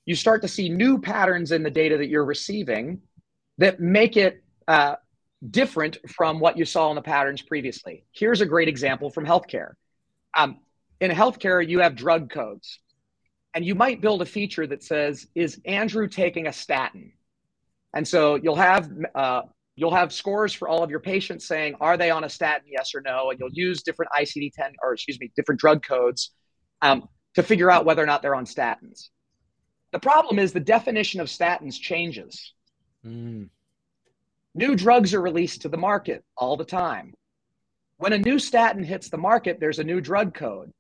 [0.07, 3.02] you start to see new patterns in the data that you're receiving
[3.59, 4.94] that make it uh,
[5.50, 8.05] different from what you saw in the patterns previously.
[8.12, 9.72] Here's a great example from healthcare.
[10.35, 10.59] Um,
[11.00, 12.78] in healthcare, you have drug codes,
[13.55, 17.12] and you might build a feature that says, "Is Andrew taking a statin?"
[17.94, 19.42] And so you'll have uh,
[19.74, 22.94] You'll have scores for all of your patients saying, are they on a statin, yes
[22.94, 23.31] or no?
[23.31, 26.33] And you'll use different ICD 10 or excuse me, different drug codes
[26.83, 29.09] um, to figure out whether or not they're on statins.
[29.92, 32.52] The problem is the definition of statins changes.
[33.05, 33.48] Mm.
[34.55, 37.15] New drugs are released to the market all the time.
[37.97, 40.73] When a new statin hits the market, there's a new drug code.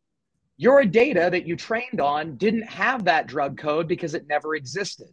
[0.56, 5.08] Your data that you trained on didn't have that drug code because it never existed.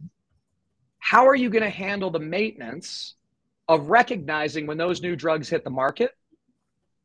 [0.98, 3.14] how are you going to handle the maintenance
[3.68, 6.12] of recognizing when those new drugs hit the market?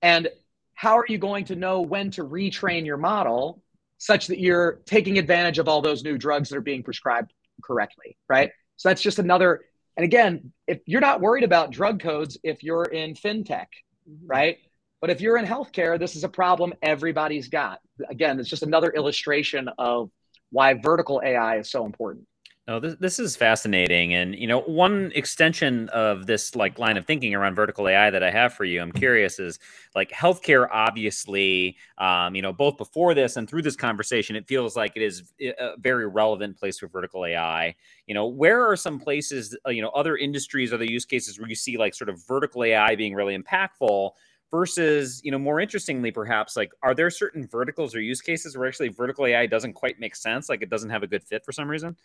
[0.01, 0.27] And
[0.73, 3.63] how are you going to know when to retrain your model
[3.97, 7.31] such that you're taking advantage of all those new drugs that are being prescribed
[7.63, 8.51] correctly, right?
[8.75, 9.61] So that's just another.
[9.97, 13.67] And again, if you're not worried about drug codes, if you're in fintech,
[14.09, 14.27] mm-hmm.
[14.27, 14.57] right?
[15.01, 17.79] But if you're in healthcare, this is a problem everybody's got.
[18.09, 20.09] Again, it's just another illustration of
[20.51, 22.25] why vertical AI is so important.
[22.67, 24.15] No, this, this is fascinating.
[24.15, 28.23] And, you know, one extension of this like line of thinking around vertical AI that
[28.23, 29.59] I have for you, I'm curious is
[29.93, 34.75] like healthcare, obviously, um, you know, both before this and through this conversation, it feels
[34.75, 37.75] like it is a very relevant place for vertical AI.
[38.07, 41.47] You know, where are some places, uh, you know, other industries, other use cases where
[41.47, 44.09] you see like sort of vertical AI being really impactful
[44.51, 48.67] versus you know more interestingly perhaps like are there certain verticals or use cases where
[48.67, 51.51] actually vertical ai doesn't quite make sense like it doesn't have a good fit for
[51.51, 51.95] some reason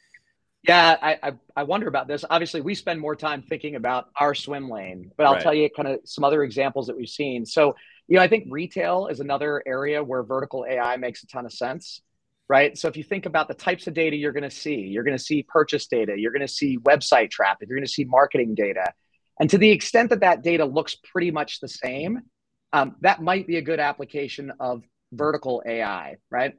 [0.62, 2.24] yeah, I, I, I wonder about this.
[2.28, 5.42] Obviously, we spend more time thinking about our swim lane, but I'll right.
[5.42, 7.46] tell you kind of some other examples that we've seen.
[7.46, 7.76] So,
[8.08, 11.52] you know, I think retail is another area where vertical AI makes a ton of
[11.52, 12.02] sense,
[12.46, 12.76] right?
[12.76, 15.16] So, if you think about the types of data you're going to see, you're going
[15.16, 18.54] to see purchase data, you're going to see website traffic, you're going to see marketing
[18.54, 18.92] data.
[19.40, 22.20] And to the extent that that data looks pretty much the same,
[22.74, 26.54] um, that might be a good application of vertical AI, right?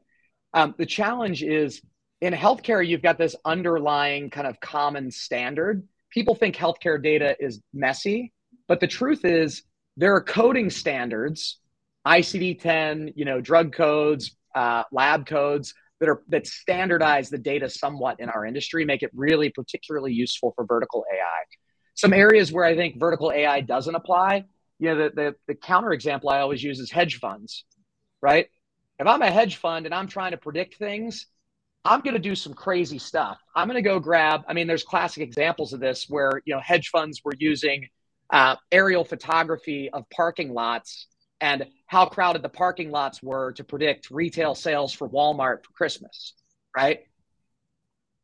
[0.54, 1.82] Um, the challenge is
[2.22, 5.88] in healthcare, you've got this underlying kind of common standard.
[6.12, 8.32] People think healthcare data is messy,
[8.68, 9.64] but the truth is
[9.98, 11.60] there are coding standards,
[12.06, 18.20] ICD-10, you know, drug codes, uh, lab codes that are that standardize the data somewhat
[18.20, 21.44] in our industry, make it really particularly useful for vertical AI.
[21.96, 24.46] Some areas where I think vertical AI doesn't apply,
[24.80, 27.66] you know, the, the, the counter example I always use is hedge funds,
[28.22, 28.48] right?
[28.98, 31.28] If I'm a hedge fund and I'm trying to predict things,
[31.84, 33.40] I'm going to do some crazy stuff.
[33.56, 36.62] I'm going to go grab, I mean, there's classic examples of this where, you know,
[36.62, 37.90] hedge funds were using
[38.30, 41.08] uh, aerial photography of parking lots
[41.42, 46.34] and how crowded the parking lots were to predict retail sales for Walmart for Christmas,
[46.76, 47.00] right?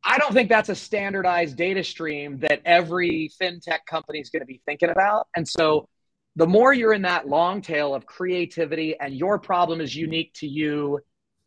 [0.04, 4.46] I don't think that's a standardized data stream that every fintech company is going to
[4.46, 5.26] be thinking about.
[5.34, 5.88] And so
[6.36, 10.46] the more you're in that long tail of creativity and your problem is unique to
[10.46, 11.00] you,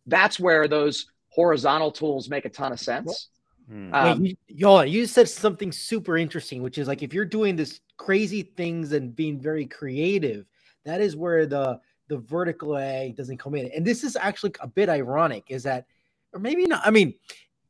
[0.05, 3.29] that's where those horizontal tools make a ton of sense.
[3.69, 3.93] Hmm.
[3.93, 7.79] Um, Wait, you, you said something super interesting, which is like if you're doing this
[7.97, 10.45] crazy things and being very creative,
[10.83, 13.71] that is where the the vertical A doesn't come in.
[13.73, 15.85] And this is actually a bit ironic, is that,
[16.33, 16.81] or maybe not.
[16.85, 17.13] I mean,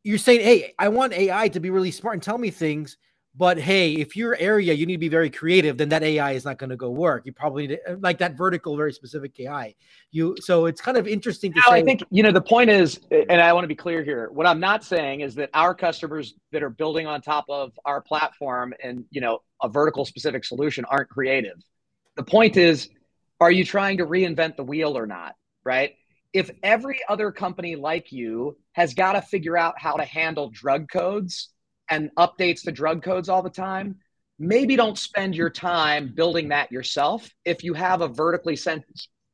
[0.04, 2.98] you're saying, hey, I want AI to be really smart and tell me things,
[3.34, 6.44] but hey, if your area you need to be very creative, then that AI is
[6.44, 7.26] not going to go work.
[7.26, 9.74] You probably need to, uh, like that vertical, very specific AI.
[10.12, 11.76] You so it's kind of interesting to now, say.
[11.76, 14.30] I think you know the point is, and I want to be clear here.
[14.32, 18.02] What I'm not saying is that our customers that are building on top of our
[18.02, 21.58] platform and you know a vertical specific solution aren't creative.
[22.18, 22.90] The point is,
[23.40, 25.36] are you trying to reinvent the wheel or not?
[25.64, 25.96] Right?
[26.34, 30.90] If every other company like you has got to figure out how to handle drug
[30.90, 31.51] codes
[31.92, 33.98] and updates the drug codes all the time,
[34.40, 38.84] maybe don't spend your time building that yourself if you have a vertically sent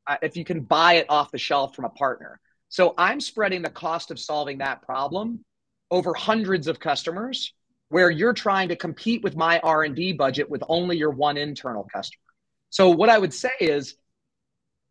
[0.08, 2.40] uh, if you can buy it off the shelf from a partner.
[2.70, 5.46] So I'm spreading the cost of solving that problem
[5.92, 7.54] over hundreds of customers
[7.90, 12.20] where you're trying to compete with my R&D budget with only your one internal customer.
[12.70, 13.96] So what I would say is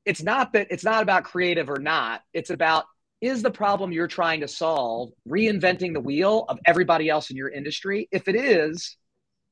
[0.07, 2.85] it's not that it's not about creative or not, it's about
[3.21, 7.49] is the problem you're trying to solve reinventing the wheel of everybody else in your
[7.49, 8.09] industry?
[8.13, 8.97] If it is,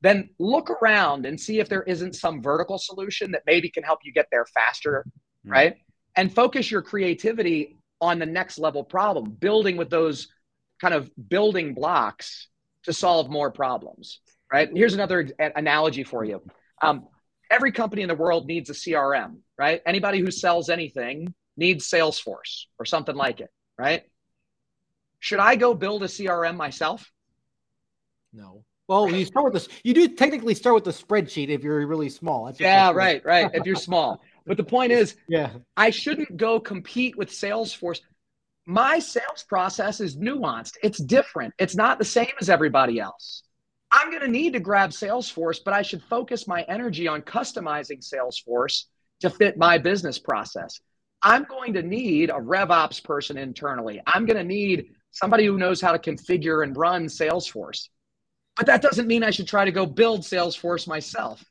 [0.03, 4.01] then look around and see if there isn't some vertical solution that maybe can help
[4.05, 5.51] you get there faster, mm-hmm.
[5.51, 5.77] right?
[6.15, 10.29] And focus your creativity on the next level problem, building with those
[10.81, 12.49] kind of building blocks
[12.83, 14.21] to solve more problems,
[14.53, 14.69] right?
[14.69, 16.43] And here's another analogy for you.
[16.83, 17.09] Um,
[17.51, 19.81] every company in the world needs a CRM, right?
[19.87, 24.03] Anybody who sells anything needs Salesforce or something like it, right?
[25.21, 27.11] Should I go build a CRM myself?
[28.33, 28.65] No.
[28.89, 29.69] Well, you start with this.
[29.83, 32.47] You do technically start with the spreadsheet if you're really small.
[32.47, 33.51] That's yeah, right, right.
[33.55, 38.01] If you're small, but the point is, yeah, I shouldn't go compete with Salesforce.
[38.67, 40.77] My sales process is nuanced.
[40.83, 41.55] It's different.
[41.59, 43.45] It's not the same as everybody else.
[43.91, 48.03] I'm going to need to grab Salesforce, but I should focus my energy on customizing
[48.03, 48.85] Salesforce
[49.21, 50.81] to fit my business process.
[51.25, 54.01] I'm going to need a RevOps person internally.
[54.07, 57.89] I'm going to need somebody who knows how to configure and run Salesforce.
[58.57, 61.43] But that doesn't mean I should try to go build Salesforce myself,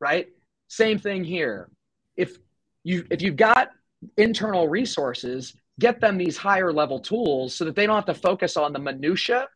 [0.00, 0.28] right?
[0.68, 1.68] Same thing here.
[2.16, 2.38] If
[2.84, 3.70] you if you've got
[4.16, 8.56] internal resources, get them these higher level tools so that they don't have to focus
[8.56, 9.48] on the minutia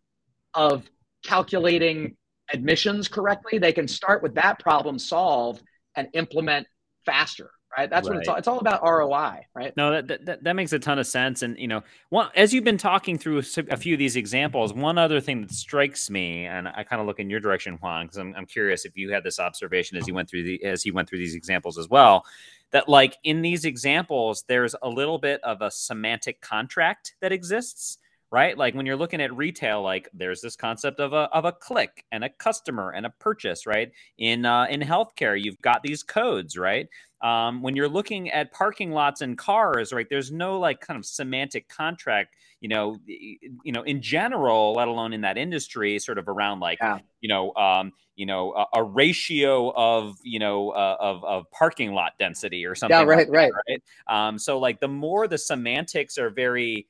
[0.54, 0.90] of
[1.24, 2.16] calculating
[2.52, 5.62] admissions correctly, they can start with that problem solved
[5.94, 6.66] and implement
[7.06, 7.88] faster right?
[7.88, 8.14] That's right.
[8.14, 9.76] what it's all it's all about roi right?
[9.76, 11.42] No that, that that makes a ton of sense.
[11.42, 13.38] And you know one as you've been talking through
[13.70, 17.06] a few of these examples one other thing that strikes me and i kind of
[17.06, 20.06] look in your direction juan because I'm, I'm curious if you had this observation as
[20.06, 22.24] you went through the as you went through these examples as well
[22.72, 27.98] that like in these examples there's a little bit of a semantic contract that exists
[28.32, 28.56] right?
[28.56, 32.04] Like when you're looking at retail, like there's this concept of a of a click
[32.10, 33.92] and a customer and a purchase, right?
[34.18, 36.88] In uh, in healthcare, you've got these codes, right?
[37.20, 40.06] Um, when you're looking at parking lots and cars, right?
[40.10, 45.12] There's no like kind of semantic contract, you know, you know, in general, let alone
[45.12, 46.98] in that industry, sort of around like, yeah.
[47.20, 51.92] you know, um, you know, a, a ratio of, you know, uh, of of parking
[51.92, 52.98] lot density or something.
[52.98, 53.82] Yeah, right, like that, right.
[54.08, 56.88] Um, so like the more the semantics are very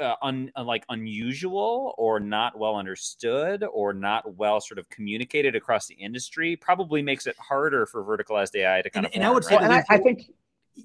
[0.00, 5.54] uh, un, uh, like unusual or not well understood or not well sort of communicated
[5.54, 9.16] across the industry probably makes it harder for verticalized AI to kind and, of.
[9.16, 9.84] And I would say, right?
[9.88, 10.30] I, I, think.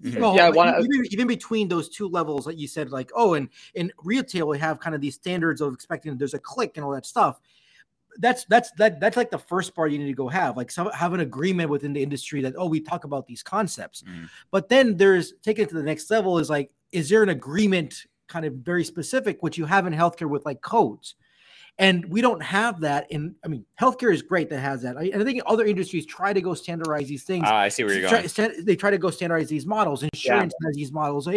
[0.01, 0.21] Mm-hmm.
[0.21, 3.49] Well, yeah, wanna, even, even, between those two levels that you said, like, oh, and
[3.75, 6.91] in retail we have kind of these standards of expecting there's a click and all
[6.91, 7.39] that stuff.
[8.17, 10.89] That's that's that that's like the first part you need to go have, like some,
[10.91, 14.29] have an agreement within the industry that oh we talk about these concepts, mm.
[14.51, 18.05] but then there's taking it to the next level is like is there an agreement
[18.27, 21.15] kind of very specific, which you have in healthcare with like codes.
[21.79, 24.95] And we don't have that in, I mean, healthcare is great that has that.
[24.95, 27.45] I, and I think other industries try to go standardize these things.
[27.47, 28.27] Uh, I see where you're going.
[28.27, 30.03] Try, they try to go standardize these models.
[30.03, 30.67] Insurance yeah.
[30.67, 31.27] has these models.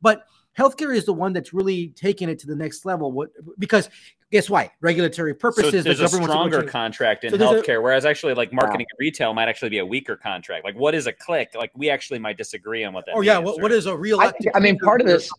[0.00, 0.24] But
[0.58, 3.12] healthcare is the one that's really taking it to the next level.
[3.12, 3.90] What because
[4.30, 4.70] guess why?
[4.80, 5.72] Regulatory purposes.
[5.72, 8.98] So there's the a stronger contract in so healthcare, a, whereas actually like marketing and
[8.98, 10.64] retail might actually be a weaker contract.
[10.64, 11.50] Like what is a click?
[11.54, 13.12] Like we actually might disagree on what that.
[13.12, 14.20] Oh means, yeah, what, what is a real?
[14.20, 15.30] I, I mean, part of this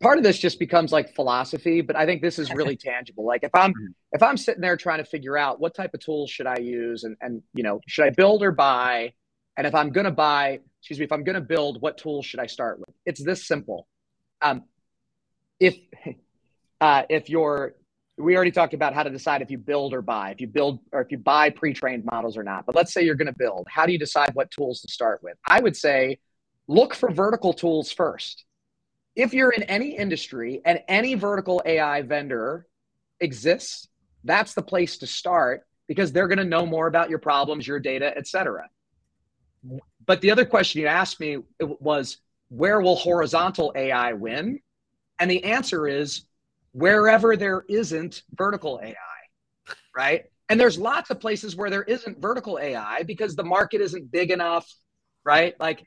[0.00, 3.24] part of this just becomes like philosophy but i think this is really tangible.
[3.24, 3.92] Like if i'm mm-hmm.
[4.12, 7.04] if i'm sitting there trying to figure out what type of tools should i use
[7.04, 9.12] and and you know should i build or buy?
[9.56, 12.26] And if i'm going to buy excuse me if i'm going to build what tools
[12.26, 12.94] should i start with?
[13.04, 13.86] It's this simple.
[14.42, 14.64] Um,
[15.58, 15.76] if
[16.80, 17.74] uh, if you're
[18.18, 20.80] we already talked about how to decide if you build or buy if you build
[20.92, 23.66] or if you buy pre-trained models or not but let's say you're going to build.
[23.68, 25.36] How do you decide what tools to start with?
[25.46, 26.18] I would say
[26.68, 28.44] look for vertical tools first
[29.16, 32.66] if you're in any industry and any vertical AI vendor
[33.18, 33.88] exists,
[34.24, 37.80] that's the place to start because they're going to know more about your problems, your
[37.80, 38.68] data, et cetera.
[40.04, 44.60] But the other question you asked me was, where will horizontal AI win?
[45.18, 46.22] And the answer is
[46.72, 48.94] wherever there isn't vertical AI,
[49.96, 50.24] right?
[50.48, 54.30] And there's lots of places where there isn't vertical AI because the market isn't big
[54.30, 54.70] enough,
[55.24, 55.58] right?
[55.58, 55.86] Like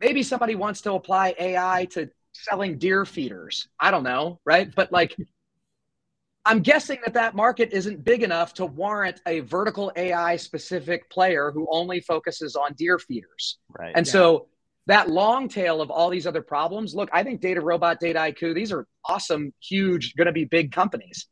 [0.00, 3.68] maybe somebody wants to apply AI to selling deer feeders.
[3.78, 4.72] I don't know, right?
[4.74, 5.16] But like,
[6.44, 11.52] I'm guessing that that market isn't big enough to warrant a vertical AI specific player
[11.52, 13.58] who only focuses on deer feeders.
[13.68, 13.92] Right.
[13.94, 14.12] And yeah.
[14.12, 14.48] so
[14.86, 18.86] that long tail of all these other problems, look, I think DataRobot, Dataiku, these are
[19.04, 21.26] awesome, huge, going to be big companies.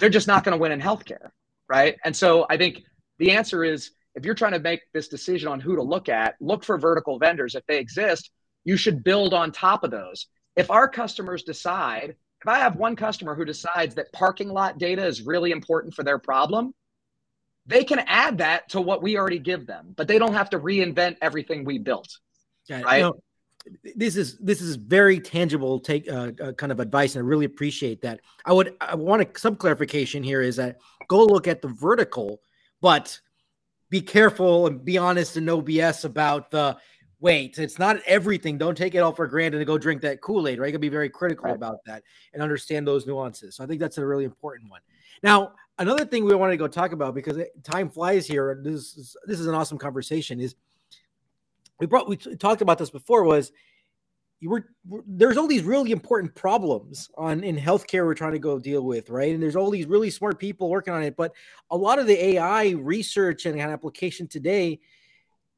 [0.00, 1.30] They're just not going to win in healthcare,
[1.68, 1.96] right?
[2.04, 2.82] And so I think
[3.18, 6.34] the answer is if you're trying to make this decision on who to look at,
[6.40, 8.30] look for vertical vendors if they exist.
[8.64, 10.26] You should build on top of those
[10.58, 15.06] if our customers decide, if I have one customer who decides that parking lot data
[15.06, 16.74] is really important for their problem,
[17.64, 20.58] they can add that to what we already give them, but they don't have to
[20.58, 22.18] reinvent everything we built.
[22.68, 23.12] Yeah, right.
[23.94, 27.44] This is this is very tangible take uh, uh, kind of advice and i really
[27.44, 31.68] appreciate that i would i want some clarification here is that go look at the
[31.68, 32.40] vertical
[32.80, 33.20] but
[33.90, 36.78] be careful and be honest and no bs about the
[37.20, 38.58] wait, it's not everything.
[38.58, 40.66] Don't take it all for granted and go drink that Kool Aid, right?
[40.66, 41.56] You gotta be very critical right.
[41.56, 42.02] about that
[42.32, 43.56] and understand those nuances.
[43.56, 44.80] So I think that's a really important one.
[45.22, 48.60] Now, another thing we wanted to go talk about because time flies here.
[48.62, 50.40] This is this is an awesome conversation.
[50.40, 50.54] Is
[51.80, 53.52] we brought we talked about this before was
[54.40, 54.66] you were
[55.06, 59.10] there's all these really important problems on in healthcare we're trying to go deal with
[59.10, 61.32] right and there's all these really smart people working on it but
[61.70, 64.78] a lot of the ai research and application today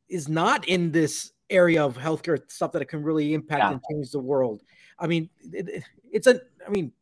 [0.09, 3.71] is not in this area of healthcare stuff that it can really impact yeah.
[3.73, 4.63] and change the world.
[4.99, 6.93] I mean, it, it's a, I mean,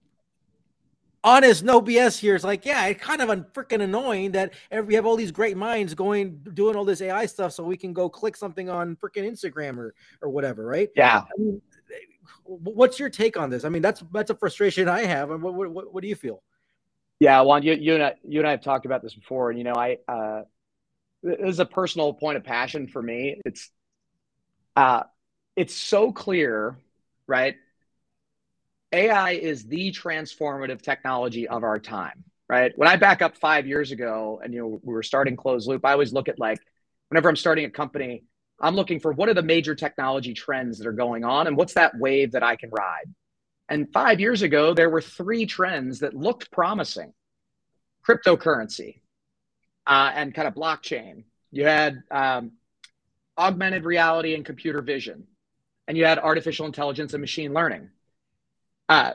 [1.24, 2.34] honest, no BS here.
[2.34, 4.54] It's like, yeah, it's kind of freaking annoying that
[4.86, 7.92] we have all these great minds going, doing all this AI stuff so we can
[7.92, 10.88] go click something on freaking Instagram or, or whatever, right?
[10.96, 11.18] Yeah.
[11.18, 11.62] I mean,
[12.44, 13.64] what's your take on this?
[13.64, 15.30] I mean, that's, that's a frustration I have.
[15.30, 16.42] And what, what, what do you feel?
[17.20, 19.58] Yeah, Juan, you, you and I, you and I have talked about this before, and
[19.58, 20.42] you know, I, uh,
[21.22, 23.40] this is a personal point of passion for me.
[23.44, 23.70] It's
[24.78, 25.02] uh,
[25.56, 26.78] it's so clear,
[27.26, 27.56] right?
[28.92, 32.24] AI is the transformative technology of our time.
[32.48, 32.72] right?
[32.76, 35.92] When I back up five years ago and you know we were starting ClosedLoop, I
[35.92, 36.60] always look at like
[37.08, 38.24] whenever I'm starting a company,
[38.60, 41.74] I'm looking for what are the major technology trends that are going on and what's
[41.74, 43.12] that wave that I can ride.
[43.68, 47.12] And five years ago, there were three trends that looked promising
[48.06, 49.00] cryptocurrency
[49.86, 51.24] uh, and kind of blockchain.
[51.50, 52.52] You had um,
[53.38, 55.26] augmented reality and computer vision,
[55.86, 57.88] and you had artificial intelligence and machine learning.
[58.88, 59.12] Uh,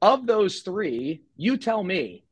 [0.00, 2.24] of those three, you tell me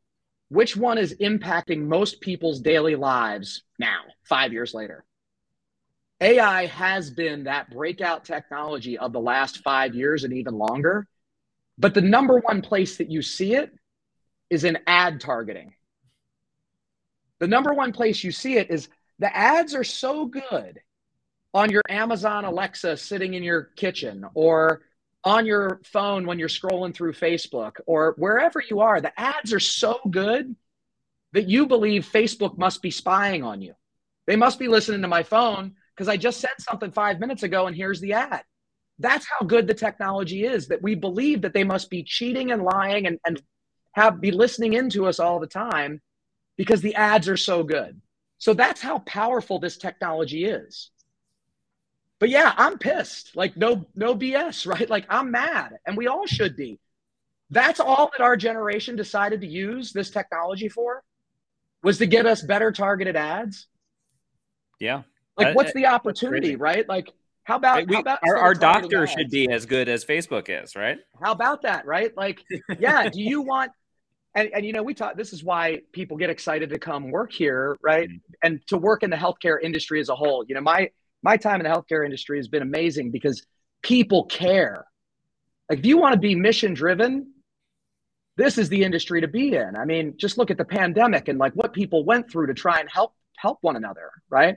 [0.48, 5.04] which one is impacting most people's daily lives now, five years later?
[6.20, 11.06] AI has been that breakout technology of the last five years and even longer.
[11.78, 13.70] But the number one place that you see it
[14.48, 15.74] is in ad targeting.
[17.38, 20.80] The number one place you see it is the ads are so good
[21.57, 24.82] on your Amazon Alexa sitting in your kitchen or
[25.24, 29.00] on your phone when you're scrolling through Facebook or wherever you are.
[29.00, 30.54] The ads are so good
[31.32, 33.72] that you believe Facebook must be spying on you.
[34.26, 37.66] They must be listening to my phone because I just said something five minutes ago
[37.66, 38.42] and here's the ad.
[38.98, 42.64] That's how good the technology is that we believe that they must be cheating and
[42.64, 43.40] lying and, and
[43.92, 46.02] have be listening into us all the time
[46.59, 47.98] because the ads are so good.
[48.36, 50.90] So that's how powerful this technology is.
[52.18, 53.36] But yeah, I'm pissed.
[53.36, 54.88] Like no no BS, right?
[54.88, 56.80] Like I'm mad and we all should be.
[57.50, 61.02] That's all that our generation decided to use this technology for
[61.82, 63.68] was to get us better targeted ads.
[64.80, 65.02] Yeah.
[65.36, 66.88] Like what's the opportunity, right?
[66.88, 67.12] Like
[67.44, 69.12] how about, we, how about our, our doctor ads?
[69.12, 70.98] should be as good as Facebook is, right?
[71.22, 72.10] How about that, right?
[72.16, 72.42] Like,
[72.80, 73.70] yeah, do you want
[74.34, 77.32] and, and you know, we talk this is why people get excited to come work
[77.32, 78.08] here, right?
[78.08, 78.32] Mm-hmm.
[78.42, 80.44] And to work in the healthcare industry as a whole.
[80.46, 80.90] You know, my
[81.26, 83.44] my time in the healthcare industry has been amazing because
[83.82, 84.86] people care.
[85.68, 87.32] Like if you want to be mission driven,
[88.36, 89.74] this is the industry to be in.
[89.74, 92.78] I mean, just look at the pandemic and like what people went through to try
[92.78, 94.54] and help help one another, right?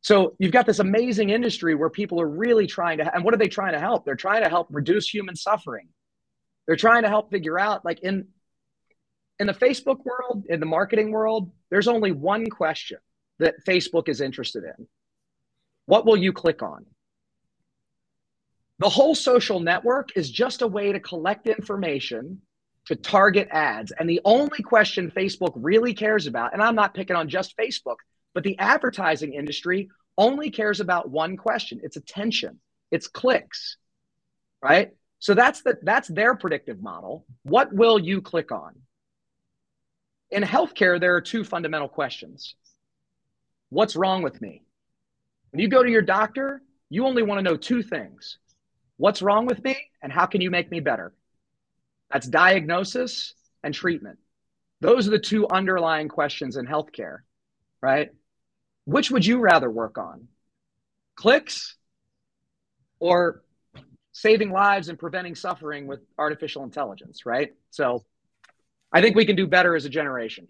[0.00, 3.38] So you've got this amazing industry where people are really trying to and what are
[3.38, 4.04] they trying to help?
[4.04, 5.86] They're trying to help reduce human suffering.
[6.66, 8.26] They're trying to help figure out like in
[9.38, 12.98] in the Facebook world, in the marketing world, there's only one question
[13.38, 14.88] that Facebook is interested in.
[15.86, 16.86] What will you click on?
[18.78, 22.42] The whole social network is just a way to collect information
[22.86, 23.92] to target ads.
[23.98, 27.96] And the only question Facebook really cares about, and I'm not picking on just Facebook,
[28.34, 32.60] but the advertising industry only cares about one question it's attention,
[32.90, 33.76] it's clicks,
[34.62, 34.90] right?
[35.18, 37.24] So that's the that's their predictive model.
[37.42, 38.74] What will you click on?
[40.30, 42.54] In healthcare, there are two fundamental questions.
[43.70, 44.62] What's wrong with me?
[45.54, 48.38] When you go to your doctor, you only want to know two things
[48.96, 51.14] what's wrong with me and how can you make me better?
[52.12, 54.18] That's diagnosis and treatment.
[54.80, 57.18] Those are the two underlying questions in healthcare,
[57.80, 58.10] right?
[58.84, 60.26] Which would you rather work on?
[61.14, 61.76] Clicks
[62.98, 63.44] or
[64.10, 67.54] saving lives and preventing suffering with artificial intelligence, right?
[67.70, 68.04] So
[68.92, 70.48] I think we can do better as a generation.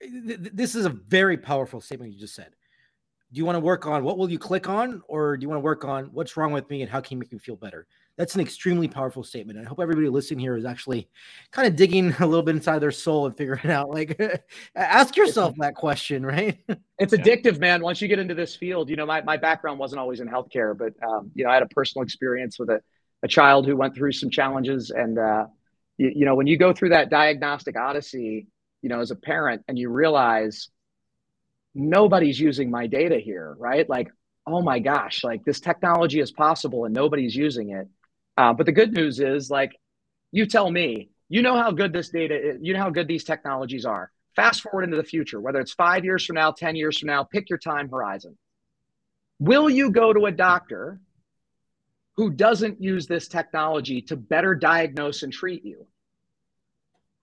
[0.00, 2.54] This is a very powerful statement you just said
[3.34, 5.56] do you want to work on what will you click on or do you want
[5.56, 7.84] to work on what's wrong with me and how can you make me feel better?
[8.16, 11.08] That's an extremely powerful statement i hope everybody listening here is actually
[11.50, 14.20] kind of digging a little bit inside their soul and figuring out like
[14.76, 16.60] ask yourself that question right?
[17.00, 17.82] It's addictive man.
[17.82, 20.78] Once you get into this field you know my, my background wasn't always in healthcare
[20.78, 22.80] but um, you know i had a personal experience with a,
[23.24, 25.46] a child who went through some challenges and uh,
[25.98, 28.46] you, you know when you go through that diagnostic odyssey
[28.80, 30.68] you know as a parent and you realize
[31.74, 33.88] nobody's using my data here, right?
[33.88, 34.10] Like,
[34.46, 37.88] oh my gosh, like this technology is possible and nobody's using it.
[38.36, 39.72] Uh, but the good news is, like,
[40.32, 43.24] you tell me, you know how good this data is, you know how good these
[43.24, 44.10] technologies are.
[44.36, 47.22] Fast forward into the future, whether it's five years from now, 10 years from now,
[47.22, 48.36] pick your time horizon.
[49.38, 51.00] Will you go to a doctor
[52.16, 55.86] who doesn't use this technology to better diagnose and treat you?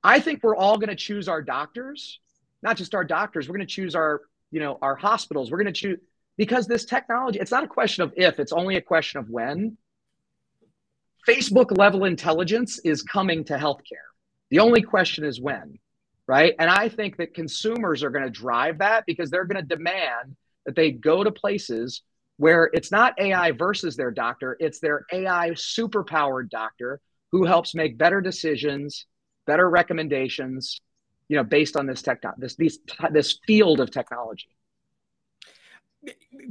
[0.04, 2.20] I think we're all going to choose our doctors,
[2.64, 4.22] not just our doctors, we're going to choose our
[4.52, 5.52] you know our hospitals.
[5.52, 6.00] We're going to choose
[6.38, 9.78] because this technology it's not a question of if it's only a question of when.
[11.28, 14.10] Facebook level intelligence is coming to healthcare.
[14.50, 15.80] The only question is when
[16.32, 16.54] right?
[16.60, 20.38] And i think that consumers are going to drive that because they're going to demand
[20.66, 22.04] that they go to places
[22.38, 27.02] where it's not ai versus their doctor it's their ai superpowered doctor
[27.34, 29.06] who helps make better decisions
[29.46, 30.80] better recommendations
[31.32, 32.80] you know, based on this tech, this these
[33.10, 34.50] this field of technology.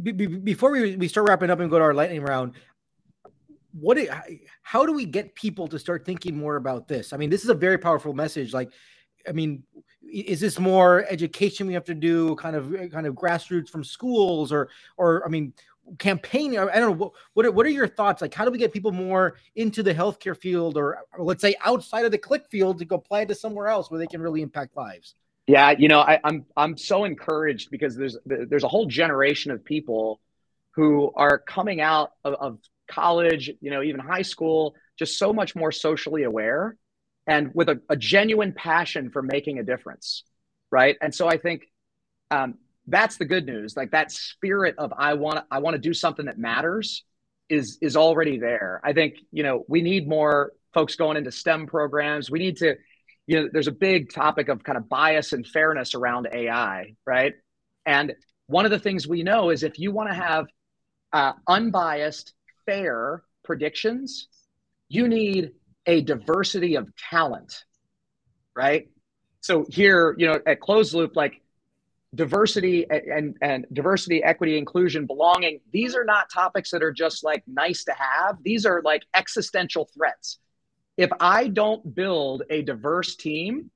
[0.03, 2.55] Before we, we start wrapping up and go to our lightning round,
[3.79, 3.99] what
[4.63, 7.13] how do we get people to start thinking more about this?
[7.13, 8.55] I mean, this is a very powerful message.
[8.55, 8.73] Like
[9.29, 9.65] I mean,
[10.11, 14.51] is this more education we have to do, kind of kind of grassroots from schools,
[14.51, 15.53] or or I mean,
[15.99, 16.59] campaigning?
[16.59, 17.13] I don't know.
[17.35, 18.23] What are, what are your thoughts?
[18.23, 21.55] Like, how do we get people more into the healthcare field, or, or let's say
[21.65, 24.43] outside of the click field to go apply to somewhere else where they can really
[24.43, 25.15] impact lives?
[25.47, 29.65] Yeah, you know, I, I'm I'm so encouraged because there's there's a whole generation of
[29.65, 30.21] people
[30.73, 35.57] who are coming out of, of college, you know, even high school, just so much
[35.57, 36.77] more socially aware
[37.27, 40.25] and with a, a genuine passion for making a difference,
[40.71, 40.97] right?
[41.01, 41.63] And so I think
[42.31, 42.55] um,
[42.91, 43.77] that's the good news.
[43.77, 47.05] Like that spirit of I want I want to do something that matters
[47.49, 48.81] is is already there.
[48.85, 52.31] I think you know we need more folks going into STEM programs.
[52.31, 52.77] We need to,
[53.27, 57.35] you know, there's a big topic of kind of bias and fairness around AI, right?
[57.87, 58.15] And
[58.47, 60.47] one of the things we know is if you want to have
[61.13, 62.35] uh, unbiased,
[62.67, 64.29] fair predictions,
[64.89, 65.53] you need
[65.87, 67.65] a diversity of talent,
[68.55, 68.89] right?
[69.41, 71.43] So here, you know, at ClosedLoop, like
[72.15, 77.43] diversity and, and diversity, equity, inclusion, belonging, these are not topics that are just like
[77.47, 78.39] nice to have.
[78.43, 80.39] These are like existential threats.
[80.97, 83.71] If I don't build a diverse team,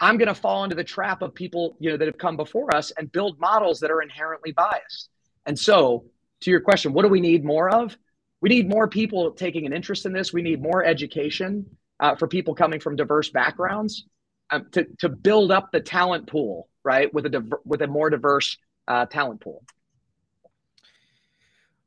[0.00, 2.74] I'm going to fall into the trap of people, you know, that have come before
[2.74, 5.08] us and build models that are inherently biased.
[5.46, 6.04] And so,
[6.40, 7.96] to your question, what do we need more of?
[8.40, 10.32] we need more people taking an interest in this.
[10.32, 11.66] We need more education
[12.00, 14.04] uh, for people coming from diverse backgrounds
[14.50, 17.12] um, to, to build up the talent pool, right?
[17.12, 18.56] With a diver- with a more diverse
[18.88, 19.62] uh, talent pool.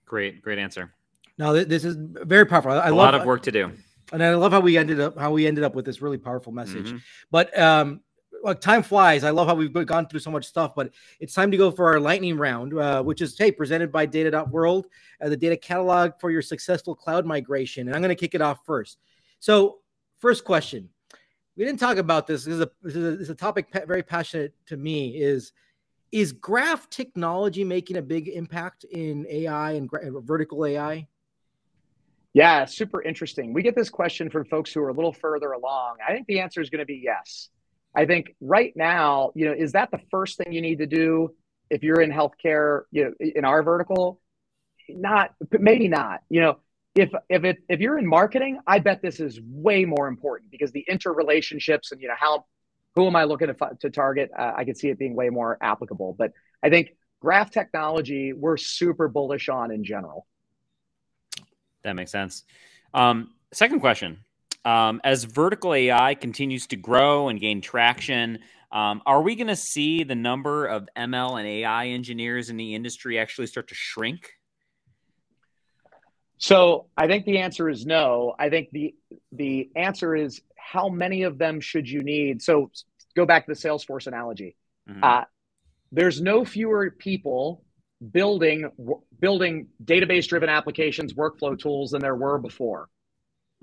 [0.07, 0.95] great, great answer.
[1.37, 2.71] No, this is very powerful.
[2.71, 3.73] I, I a love, a lot of work to do,
[4.13, 6.53] and I love how we ended up how we ended up with this really powerful
[6.53, 6.87] message.
[6.87, 6.99] Mm-hmm.
[7.33, 8.03] But um,
[8.45, 9.25] like time flies.
[9.25, 11.89] I love how we've gone through so much stuff, but it's time to go for
[11.89, 14.87] our lightning round, uh, which is hey, presented by Data.World,
[15.21, 17.89] uh, the data catalog for your successful cloud migration.
[17.89, 18.99] And I'm going to kick it off first.
[19.41, 19.79] So,
[20.19, 20.91] first question.
[21.57, 22.45] We didn't talk about this.
[22.45, 25.17] This is a, this is a, this is a topic very passionate to me.
[25.17, 25.53] Is
[26.11, 31.09] is graph technology making a big impact in AI and gra- vertical AI?
[32.33, 33.53] Yeah, super interesting.
[33.53, 35.97] We get this question from folks who are a little further along.
[36.07, 37.49] I think the answer is going to be yes.
[37.97, 41.33] I think right now, you know, is that the first thing you need to do
[41.71, 44.21] if you're in healthcare, you know, in our vertical?
[44.89, 46.21] Not, maybe not.
[46.29, 46.59] You know,
[46.95, 50.71] if if it if you're in marketing, I bet this is way more important because
[50.73, 52.47] the interrelationships and you know how
[52.95, 54.31] who am I looking to to target?
[54.37, 56.15] Uh, I could see it being way more applicable.
[56.17, 56.33] But
[56.63, 60.27] I think graph technology we're super bullish on in general.
[61.83, 62.45] That makes sense.
[62.93, 64.19] Um, second question:
[64.65, 68.39] um, as vertical AI continues to grow and gain traction,
[68.71, 72.77] um, are we going to see the number of ML and AI engineers in the
[72.77, 74.35] industry actually start to shrink?
[76.39, 78.35] So I think the answer is no.
[78.39, 78.95] I think the
[79.33, 82.43] the answer is how many of them should you need?
[82.43, 82.71] So
[83.15, 84.57] go back to the Salesforce analogy.
[84.89, 85.03] Mm-hmm.
[85.03, 85.25] Uh,
[85.93, 87.65] there's no fewer people
[88.13, 88.71] building
[89.21, 92.89] building database driven applications, workflow tools than there were before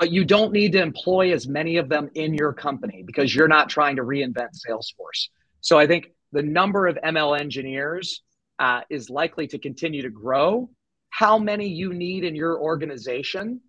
[0.01, 3.47] but you don't need to employ as many of them in your company because you're
[3.47, 5.29] not trying to reinvent Salesforce.
[5.61, 8.23] So I think the number of ML engineers
[8.57, 10.71] uh, is likely to continue to grow.
[11.11, 13.61] How many you need in your organization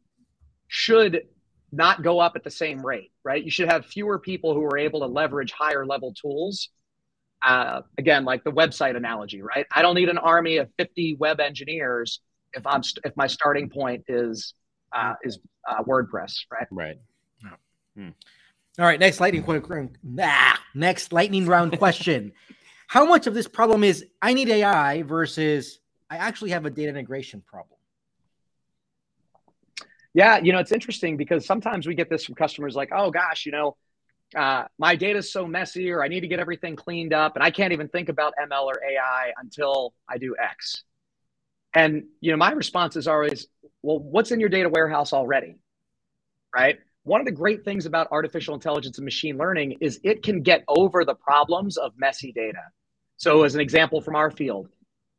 [0.68, 1.26] should
[1.70, 3.42] not go up at the same rate, right?
[3.42, 6.70] You should have fewer people who are able to leverage higher level tools.
[7.44, 9.66] Uh, again, like the website analogy, right?
[9.74, 12.20] I don't need an army of 50 web engineers
[12.52, 14.54] if I'm st- if my starting point is
[14.94, 15.38] uh, is
[15.68, 16.66] uh, WordPress, right?
[16.70, 16.96] Right.
[17.96, 18.08] Hmm.
[18.78, 19.00] All right.
[19.00, 19.98] Next lightning round.
[20.02, 22.32] Nah, next lightning round question.
[22.86, 25.78] How much of this problem is I need AI versus
[26.12, 27.78] I actually have a data integration problem?
[30.12, 33.46] Yeah, you know, it's interesting because sometimes we get this from customers like, oh gosh,
[33.46, 33.78] you know,
[34.36, 37.42] uh, my data is so messy or I need to get everything cleaned up and
[37.42, 40.84] I can't even think about ML or AI until I do X.
[41.72, 43.46] And you know, my response is always,
[43.80, 45.56] well, what's in your data warehouse already?
[46.54, 46.78] Right?
[47.04, 50.62] One of the great things about artificial intelligence and machine learning is it can get
[50.68, 52.64] over the problems of messy data.
[53.16, 54.68] So, as an example from our field,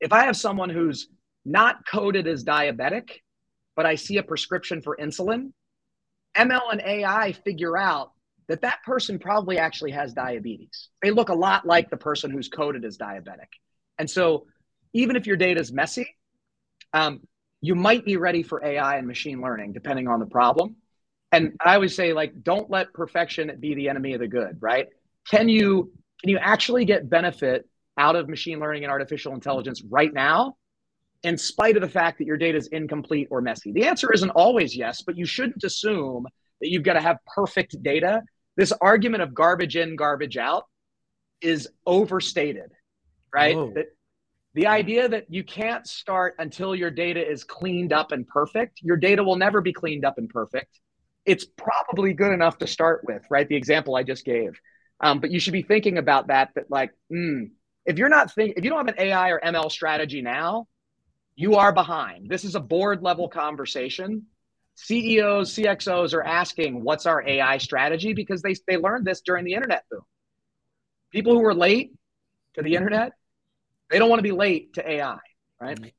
[0.04, 1.08] if I have someone who's
[1.46, 3.10] not coded as diabetic,
[3.76, 5.54] but I see a prescription for insulin,
[6.38, 8.12] ML and AI figure out
[8.50, 10.90] that that person probably actually has diabetes.
[11.02, 13.48] They look a lot like the person who's coded as diabetic.
[13.98, 14.46] And so,
[14.94, 16.16] even if your data is messy,
[16.94, 17.22] um,
[17.62, 20.76] you might be ready for AI and machine learning, depending on the problem.
[21.32, 24.88] And I always say, like, don't let perfection be the enemy of the good, right?
[25.32, 27.68] Can you can you actually get benefit
[27.98, 30.56] out of machine learning and artificial intelligence right now,
[31.24, 33.72] in spite of the fact that your data is incomplete or messy?
[33.72, 36.26] The answer isn't always yes, but you shouldn't assume
[36.62, 38.22] that you've got to have perfect data
[38.56, 40.66] this argument of garbage in, garbage out
[41.42, 42.72] is overstated,
[43.34, 43.56] right?
[43.56, 43.72] Oh.
[43.76, 43.88] That
[44.54, 48.98] the idea that you can't start until your data is cleaned up and perfect, your
[48.98, 50.80] data will never be cleaned up and perfect.
[51.26, 53.48] It's probably good enough to start with, right?
[53.48, 54.60] The example I just gave.
[55.00, 57.50] Um, but you should be thinking about that, that like, mm,
[57.86, 60.68] if you're not think, if you don't have an AI or ML strategy now,
[61.36, 62.30] you are behind.
[62.30, 64.28] This is a board level conversation.
[64.76, 68.14] CEOs, CXOs are asking, what's our AI strategy?
[68.14, 70.02] Because they, they learned this during the internet boom.
[71.12, 71.94] People who were late
[72.56, 73.14] to the internet
[73.94, 75.20] they don't want to be late to AI,
[75.62, 75.80] right?
[75.80, 75.90] Mm-hmm.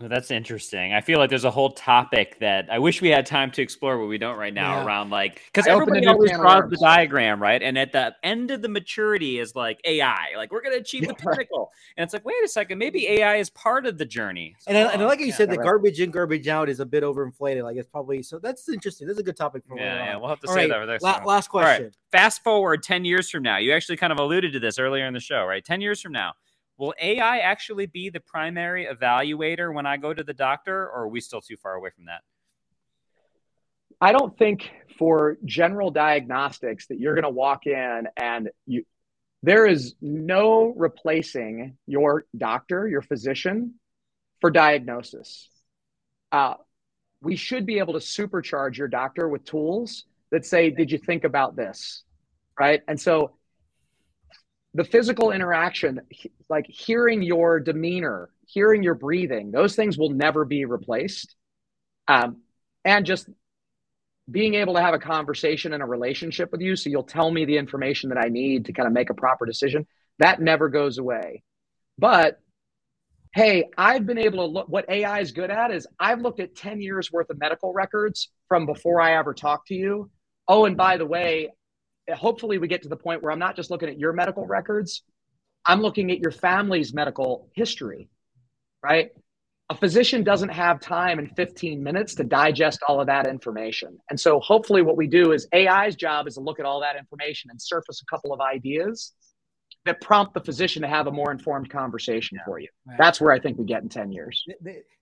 [0.00, 0.92] Well, that's interesting.
[0.92, 3.96] I feel like there's a whole topic that I wish we had time to explore,
[3.96, 4.78] but we don't right now.
[4.78, 4.84] Yeah.
[4.84, 7.62] Around like because everybody always draws the diagram, right?
[7.62, 11.02] And at the end of the maturity is like AI, like we're going to achieve
[11.02, 11.94] yeah, the pinnacle, right.
[11.96, 14.56] and it's like, wait a second, maybe AI is part of the journey.
[14.58, 15.64] So, and, I, and I oh, like you yeah, said, the right.
[15.64, 17.62] garbage in, garbage out is a bit overinflated.
[17.62, 18.40] Like it's probably so.
[18.40, 19.06] That's interesting.
[19.06, 20.06] That's a good topic for yeah.
[20.06, 20.70] Yeah, we'll have to All say right.
[20.70, 20.86] that.
[20.86, 21.92] There, La- last question.
[22.10, 25.14] Fast forward ten years from now, you actually kind of alluded to this earlier in
[25.14, 25.64] the show, right?
[25.64, 26.32] Ten years from now
[26.76, 31.08] Will AI actually be the primary evaluator when I go to the doctor, or are
[31.08, 32.22] we still too far away from that?
[34.00, 38.84] I don't think for general diagnostics that you're going to walk in and you
[39.44, 43.74] there is no replacing your doctor, your physician
[44.40, 45.50] for diagnosis.
[46.32, 46.54] Uh,
[47.20, 51.24] we should be able to supercharge your doctor with tools that say, Did you think
[51.24, 52.04] about this?
[52.58, 52.80] Right.
[52.88, 53.32] And so
[54.74, 56.00] the physical interaction,
[56.48, 61.36] like hearing your demeanor, hearing your breathing, those things will never be replaced.
[62.08, 62.42] Um,
[62.84, 63.28] and just
[64.30, 67.44] being able to have a conversation and a relationship with you, so you'll tell me
[67.44, 69.86] the information that I need to kind of make a proper decision,
[70.18, 71.44] that never goes away.
[71.96, 72.40] But
[73.34, 76.54] hey, I've been able to look, what AI is good at is I've looked at
[76.54, 80.10] 10 years worth of medical records from before I ever talked to you.
[80.46, 81.50] Oh, and by the way,
[82.12, 85.02] hopefully we get to the point where I'm not just looking at your medical records,
[85.66, 88.08] I'm looking at your family's medical history,
[88.82, 89.10] right?
[89.70, 93.98] A physician doesn't have time in 15 minutes to digest all of that information.
[94.10, 96.96] And so hopefully what we do is AI's job is to look at all that
[96.96, 99.12] information and surface a couple of ideas
[99.84, 102.44] that prompt the physician to have a more informed conversation yeah.
[102.44, 102.68] for you.
[102.86, 102.96] Right.
[102.96, 104.44] That's where I think we get in 10 years.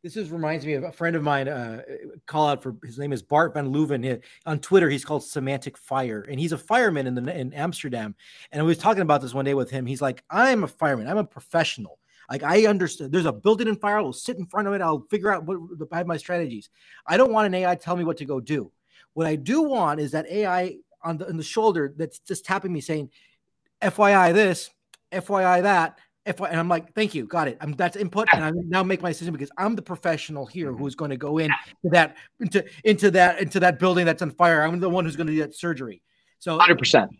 [0.02, 1.82] This is reminds me of a friend of mine, uh,
[2.26, 4.20] call out for his name is Bart Van Leeuwen.
[4.46, 8.14] On Twitter, he's called Semantic Fire, and he's a fireman in the in Amsterdam.
[8.50, 9.86] And I was talking about this one day with him.
[9.86, 11.98] He's like, I'm a fireman, I'm a professional.
[12.28, 15.32] Like I understand there's a built-in fire, I'll sit in front of it, I'll figure
[15.32, 15.58] out what
[15.92, 16.70] I have my strategies.
[17.06, 18.72] I don't want an AI tell me what to go do.
[19.14, 22.72] What I do want is that AI on the, on the shoulder that's just tapping
[22.72, 23.10] me saying,
[23.82, 24.70] FYI this,
[25.12, 27.58] FYI that, FYI, and I'm like, thank you, got it.
[27.60, 30.82] I'm that's input, and I now make my decision because I'm the professional here mm-hmm.
[30.82, 34.30] who's going to go in to that into into that into that building that's on
[34.30, 34.62] fire.
[34.62, 36.02] I'm the one who's going to do that surgery.
[36.38, 37.10] So 100 percent.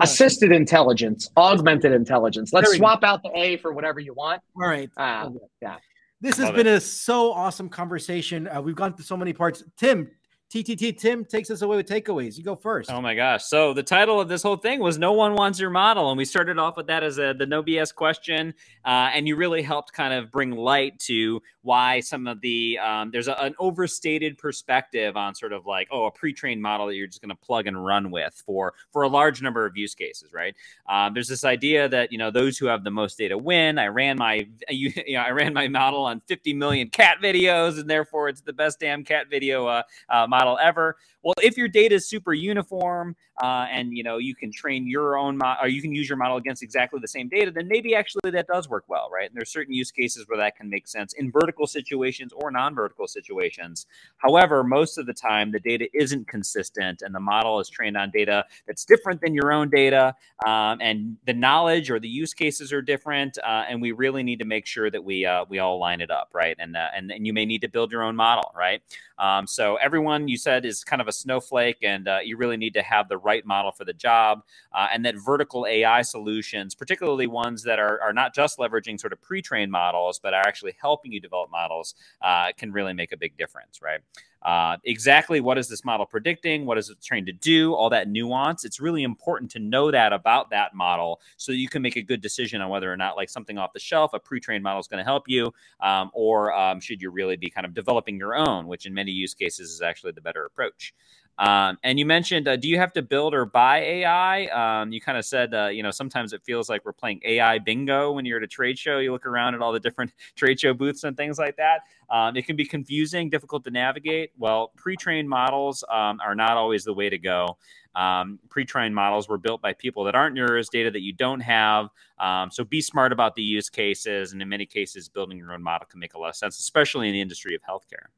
[0.00, 2.52] Assisted intelligence, augmented intelligence.
[2.52, 4.42] Let's swap out the A for whatever you want.
[4.54, 4.88] All right.
[4.96, 5.30] Uh,
[5.60, 5.78] yeah.
[6.20, 6.74] This has Love been it.
[6.74, 8.46] a so awesome conversation.
[8.46, 9.64] Uh, we've gone through so many parts.
[9.76, 10.08] Tim,
[10.50, 12.36] TTT Tim takes us away with takeaways.
[12.36, 12.90] You go first.
[12.90, 13.44] Oh my gosh.
[13.44, 16.10] So the title of this whole thing was No One Wants Your Model.
[16.10, 18.52] And we started off with that as a, the no BS question.
[18.84, 23.12] Uh, and you really helped kind of bring light to why some of the, um,
[23.12, 27.06] there's a, an overstated perspective on sort of like, oh, a pre-trained model that you're
[27.06, 30.32] just going to plug and run with for, for a large number of use cases,
[30.32, 30.56] right?
[30.88, 33.78] Um, there's this idea that, you know, those who have the most data win.
[33.78, 37.78] I ran my, you, you know, I ran my model on 50 million cat videos
[37.78, 40.96] and therefore it's the best damn cat video uh, uh, model ever.
[41.22, 45.16] Well, if your data is super uniform uh, and you know you can train your
[45.16, 47.94] own mo- or you can use your model against exactly the same data, then maybe
[47.94, 49.28] actually that does work well, right?
[49.28, 53.06] And there's certain use cases where that can make sense in vertical situations or non-vertical
[53.06, 53.86] situations.
[54.18, 58.10] However, most of the time the data isn't consistent, and the model is trained on
[58.10, 60.14] data that's different than your own data,
[60.46, 64.38] um, and the knowledge or the use cases are different, uh, and we really need
[64.38, 66.56] to make sure that we uh, we all line it up, right?
[66.58, 68.82] And uh, and and you may need to build your own model, right?
[69.18, 72.74] Um, so everyone you said is kind of a snowflake, and uh, you really need
[72.74, 74.42] to have the right model for the job.
[74.72, 79.12] Uh, and that vertical AI solutions, particularly ones that are, are not just leveraging sort
[79.12, 83.16] of pre-trained models, but are actually helping you develop models, uh, can really make a
[83.16, 84.00] big difference, right?
[84.42, 86.64] Uh, exactly what is this model predicting?
[86.64, 87.74] What is it trained to do?
[87.74, 88.64] All that nuance.
[88.64, 92.02] It's really important to know that about that model so that you can make a
[92.02, 94.88] good decision on whether or not, like something off the shelf, a pre-trained model is
[94.88, 98.34] going to help you, um, or um, should you really be kind of developing your
[98.34, 100.94] own, which in many use cases is actually the better approach.
[101.40, 104.44] Um, and you mentioned, uh, do you have to build or buy AI?
[104.82, 107.58] Um, you kind of said, uh, you know, sometimes it feels like we're playing AI
[107.58, 108.98] bingo when you're at a trade show.
[108.98, 111.80] You look around at all the different trade show booths and things like that.
[112.10, 114.32] Um, it can be confusing, difficult to navigate.
[114.36, 117.56] Well, pre-trained models um, are not always the way to go.
[117.94, 121.88] Um, pre-trained models were built by people that aren't yours, data that you don't have.
[122.18, 125.62] Um, so be smart about the use cases, and in many cases, building your own
[125.62, 128.08] model can make a lot of sense, especially in the industry of healthcare.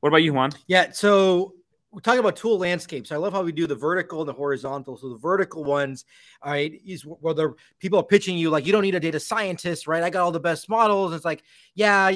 [0.00, 0.52] What about you, Juan?
[0.66, 1.54] Yeah, so
[1.96, 3.10] we're talking about tool landscapes.
[3.10, 4.98] I love how we do the vertical and the horizontal.
[4.98, 6.04] So the vertical ones,
[6.42, 9.86] all right, is whether people are pitching you like you don't need a data scientist,
[9.86, 10.02] right?
[10.02, 11.14] I got all the best models.
[11.14, 11.42] It's like,
[11.74, 12.10] yeah,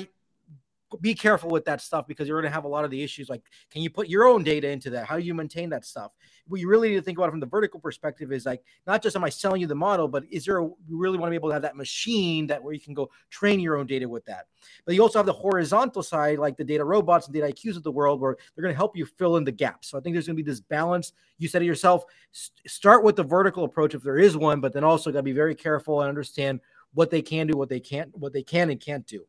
[1.00, 3.28] be careful with that stuff because you're going to have a lot of the issues.
[3.28, 5.06] Like, can you put your own data into that?
[5.06, 6.12] How do you maintain that stuff?
[6.48, 9.16] What you really need to think about from the vertical perspective is like not just
[9.16, 11.36] am I selling you the model, but is there a, you really want to be
[11.36, 14.24] able to have that machine that where you can go train your own data with
[14.24, 14.46] that.
[14.84, 18.20] But you also have the horizontal side, like the DataRobots and Dataikus of the world,
[18.20, 19.88] where they're going to help you fill in the gaps.
[19.88, 21.12] So I think there's going to be this balance.
[21.38, 22.04] You said it yourself.
[22.32, 25.22] St- start with the vertical approach if there is one, but then also got to
[25.22, 26.60] be very careful and understand
[26.92, 29.24] what they can do, what they can't, what they can and can't do.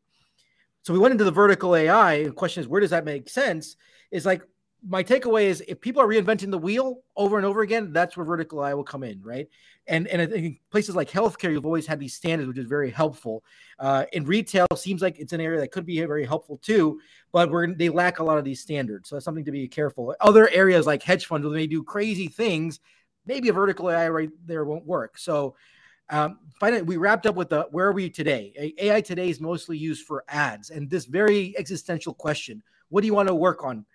[0.82, 2.24] So we went into the vertical AI.
[2.24, 3.76] The question is, where does that make sense?
[4.10, 4.42] Is like
[4.86, 8.26] my takeaway is if people are reinventing the wheel over and over again, that's where
[8.26, 9.46] vertical AI will come in, right?
[9.86, 13.44] And and in places like healthcare, you've always had these standards, which is very helpful.
[13.78, 17.00] Uh, in retail, seems like it's an area that could be very helpful too,
[17.32, 20.14] but we're they lack a lot of these standards, so that's something to be careful.
[20.20, 22.80] Other areas like hedge funds, where they do crazy things,
[23.24, 25.16] maybe a vertical AI right there won't work.
[25.16, 25.54] So
[26.12, 28.74] um, finally, we wrapped up with the where are we today?
[28.78, 33.14] AI today is mostly used for ads, and this very existential question: What do you
[33.14, 33.86] want to work on?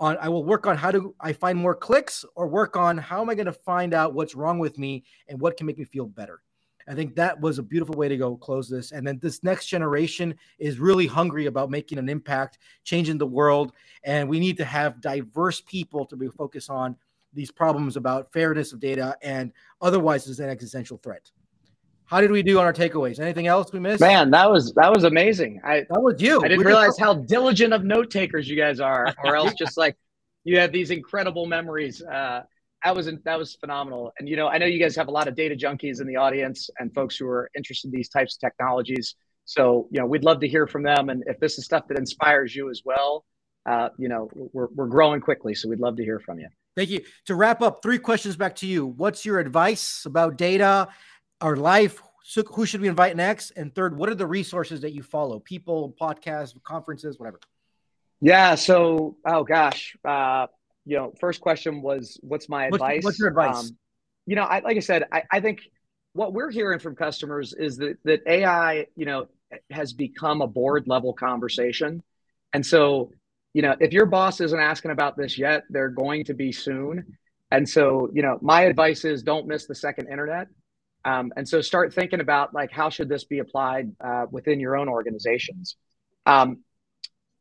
[0.00, 3.20] On I will work on how do I find more clicks, or work on how
[3.20, 5.84] am I going to find out what's wrong with me and what can make me
[5.84, 6.40] feel better.
[6.88, 8.92] I think that was a beautiful way to go close this.
[8.92, 13.72] And then this next generation is really hungry about making an impact, changing the world,
[14.04, 16.96] and we need to have diverse people to be focused on
[17.34, 19.52] these problems about fairness of data and
[19.82, 21.30] otherwise is an existential threat.
[22.06, 23.18] How did we do on our takeaways?
[23.18, 24.00] Anything else we missed?
[24.00, 25.60] Man, that was that was amazing.
[25.64, 26.38] I that was you.
[26.38, 29.76] I didn't we realize how diligent of note takers you guys are, or else just
[29.76, 29.96] like
[30.44, 32.00] you have these incredible memories.
[32.02, 32.42] Uh,
[32.84, 34.12] that was that was phenomenal.
[34.18, 36.16] And you know, I know you guys have a lot of data junkies in the
[36.16, 39.16] audience and folks who are interested in these types of technologies.
[39.44, 41.08] So you know, we'd love to hear from them.
[41.08, 43.24] And if this is stuff that inspires you as well,
[43.68, 46.48] uh, you know, we're we're growing quickly, so we'd love to hear from you.
[46.76, 47.00] Thank you.
[47.24, 48.86] To wrap up, three questions back to you.
[48.86, 50.88] What's your advice about data?
[51.40, 53.52] Our life so who should we invite next?
[53.52, 55.38] And third what are the resources that you follow?
[55.38, 57.38] People podcasts conferences whatever.
[58.20, 60.48] Yeah so oh gosh uh
[60.84, 63.04] you know first question was what's my what's, advice?
[63.04, 63.70] what's your advice?
[63.70, 63.78] Um,
[64.26, 65.60] you know I, like i said I, I think
[66.14, 69.28] what we're hearing from customers is that that ai you know
[69.70, 72.02] has become a board level conversation.
[72.52, 73.12] And so
[73.54, 77.16] you know if your boss isn't asking about this yet they're going to be soon.
[77.52, 80.48] And so you know my advice is don't miss the second internet
[81.06, 84.76] um, and so start thinking about like how should this be applied uh, within your
[84.76, 85.76] own organizations.
[86.26, 86.64] Um,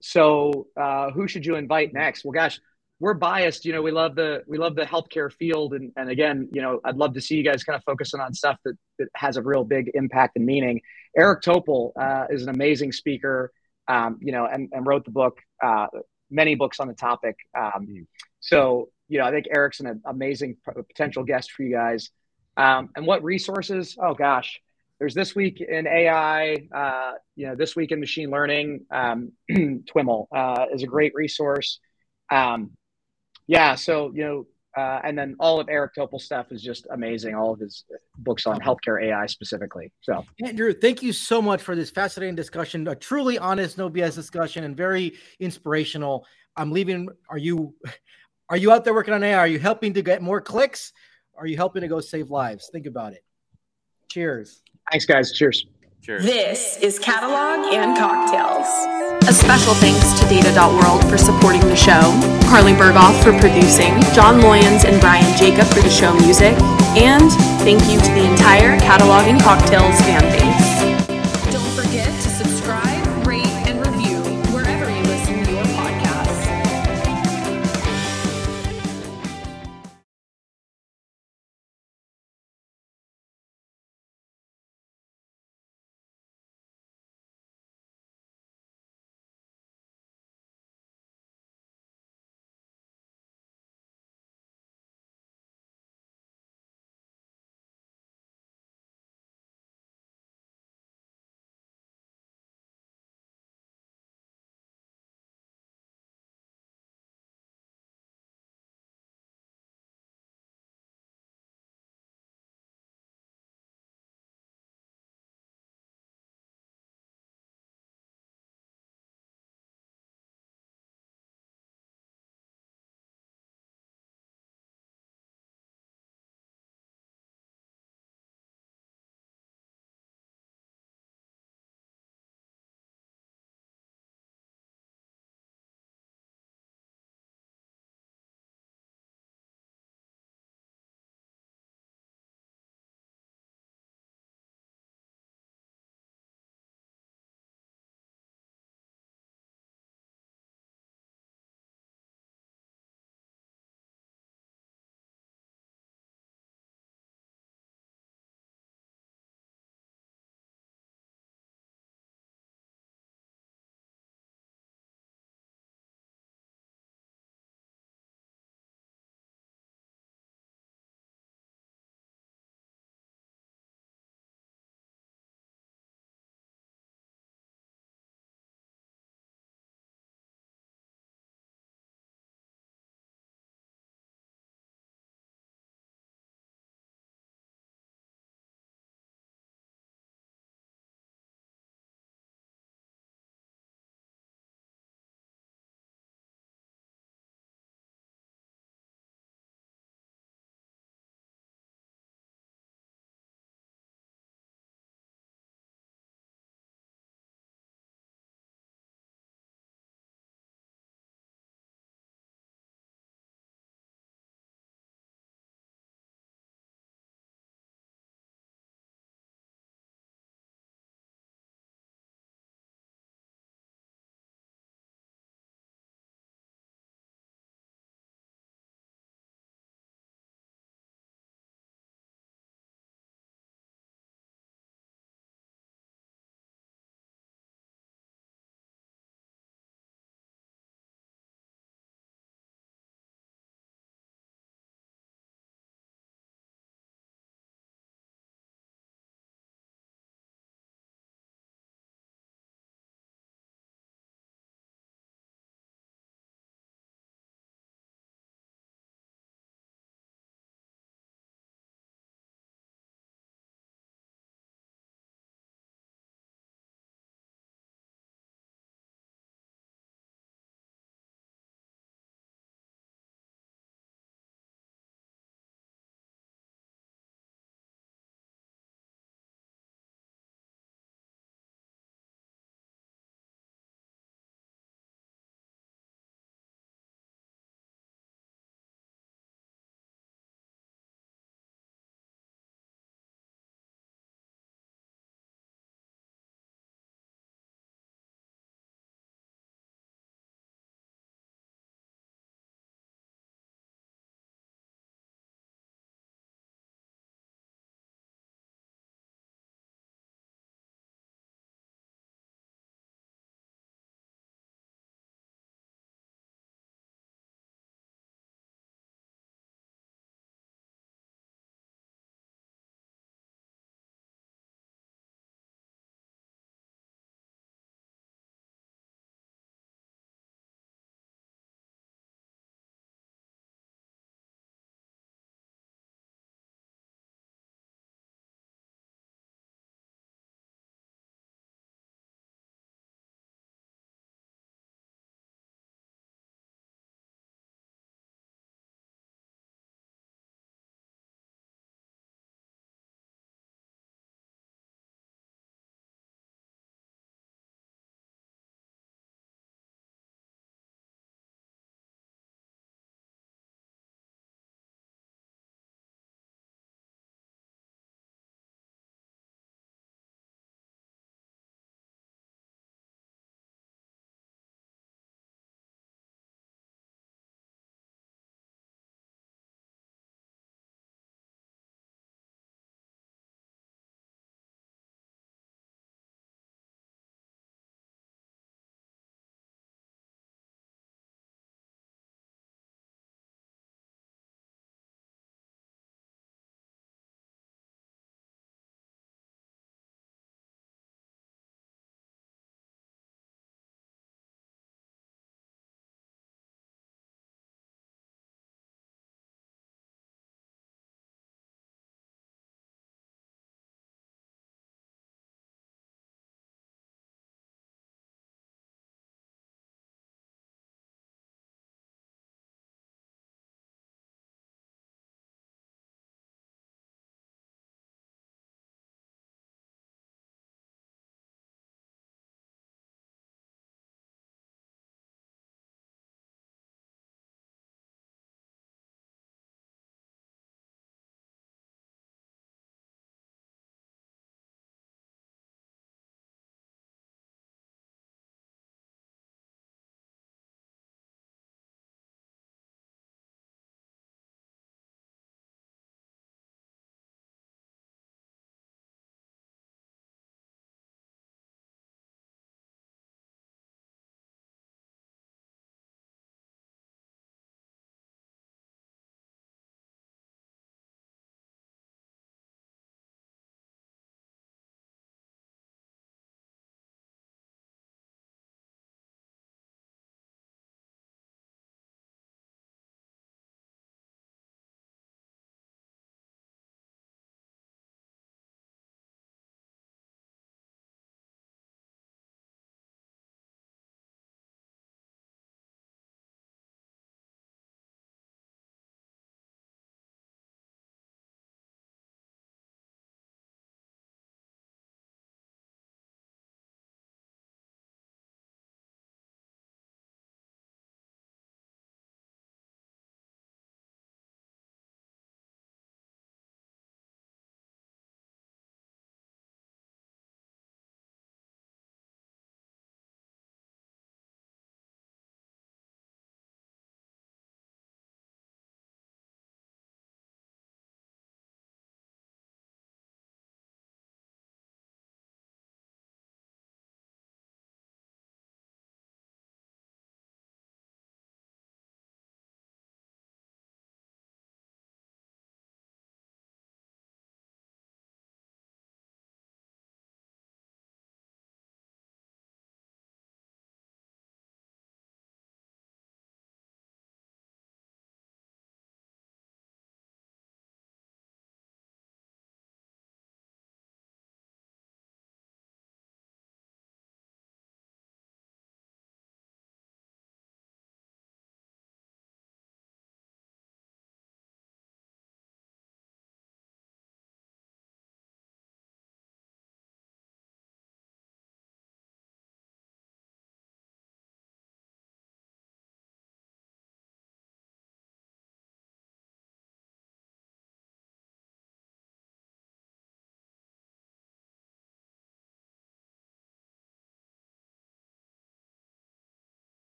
[0.00, 2.24] so uh, who should you invite next?
[2.24, 2.60] Well, gosh,
[3.00, 3.64] we're biased.
[3.64, 6.80] You know, we love the we love the healthcare field, and and again, you know,
[6.84, 9.42] I'd love to see you guys kind of focusing on stuff that, that has a
[9.42, 10.80] real big impact and meaning.
[11.16, 13.50] Eric Topol uh, is an amazing speaker,
[13.88, 15.86] um, you know, and, and wrote the book, uh,
[16.30, 17.34] many books on the topic.
[17.56, 18.06] Um, mm.
[18.38, 22.10] So, you know, I think Eric's an amazing potential guest for you guys.
[22.58, 23.96] Um, and what resources?
[24.02, 24.60] Oh gosh,
[24.98, 28.84] there's this week in AI, uh, you know, this week in machine learning.
[28.90, 31.78] Um, TWIML uh, is a great resource.
[32.30, 32.72] Um,
[33.46, 34.46] yeah, so you know,
[34.76, 37.36] uh, and then all of Eric Topol's stuff is just amazing.
[37.36, 37.84] All of his
[38.18, 39.92] books on healthcare AI specifically.
[40.00, 44.16] So, Andrew, thank you so much for this fascinating discussion, a truly honest, no BS
[44.16, 46.26] discussion, and very inspirational.
[46.56, 47.08] I'm leaving.
[47.30, 47.74] Are you,
[48.50, 49.38] are you out there working on AI?
[49.38, 50.92] Are you helping to get more clicks?
[51.38, 52.68] Are you helping to go save lives?
[52.72, 53.22] Think about it.
[54.08, 54.60] Cheers.
[54.90, 55.30] Thanks, guys.
[55.30, 55.66] Cheers.
[56.02, 56.24] Cheers.
[56.24, 58.66] This is Catalog and Cocktails.
[59.28, 62.00] A special thanks to Data.World for supporting the show,
[62.48, 66.54] Carly Berghoff for producing, Jon Loyens and Bryon Jacob for the show music,
[66.96, 67.30] and
[67.62, 70.77] thank you to the entire Catalog and Cocktails fan base.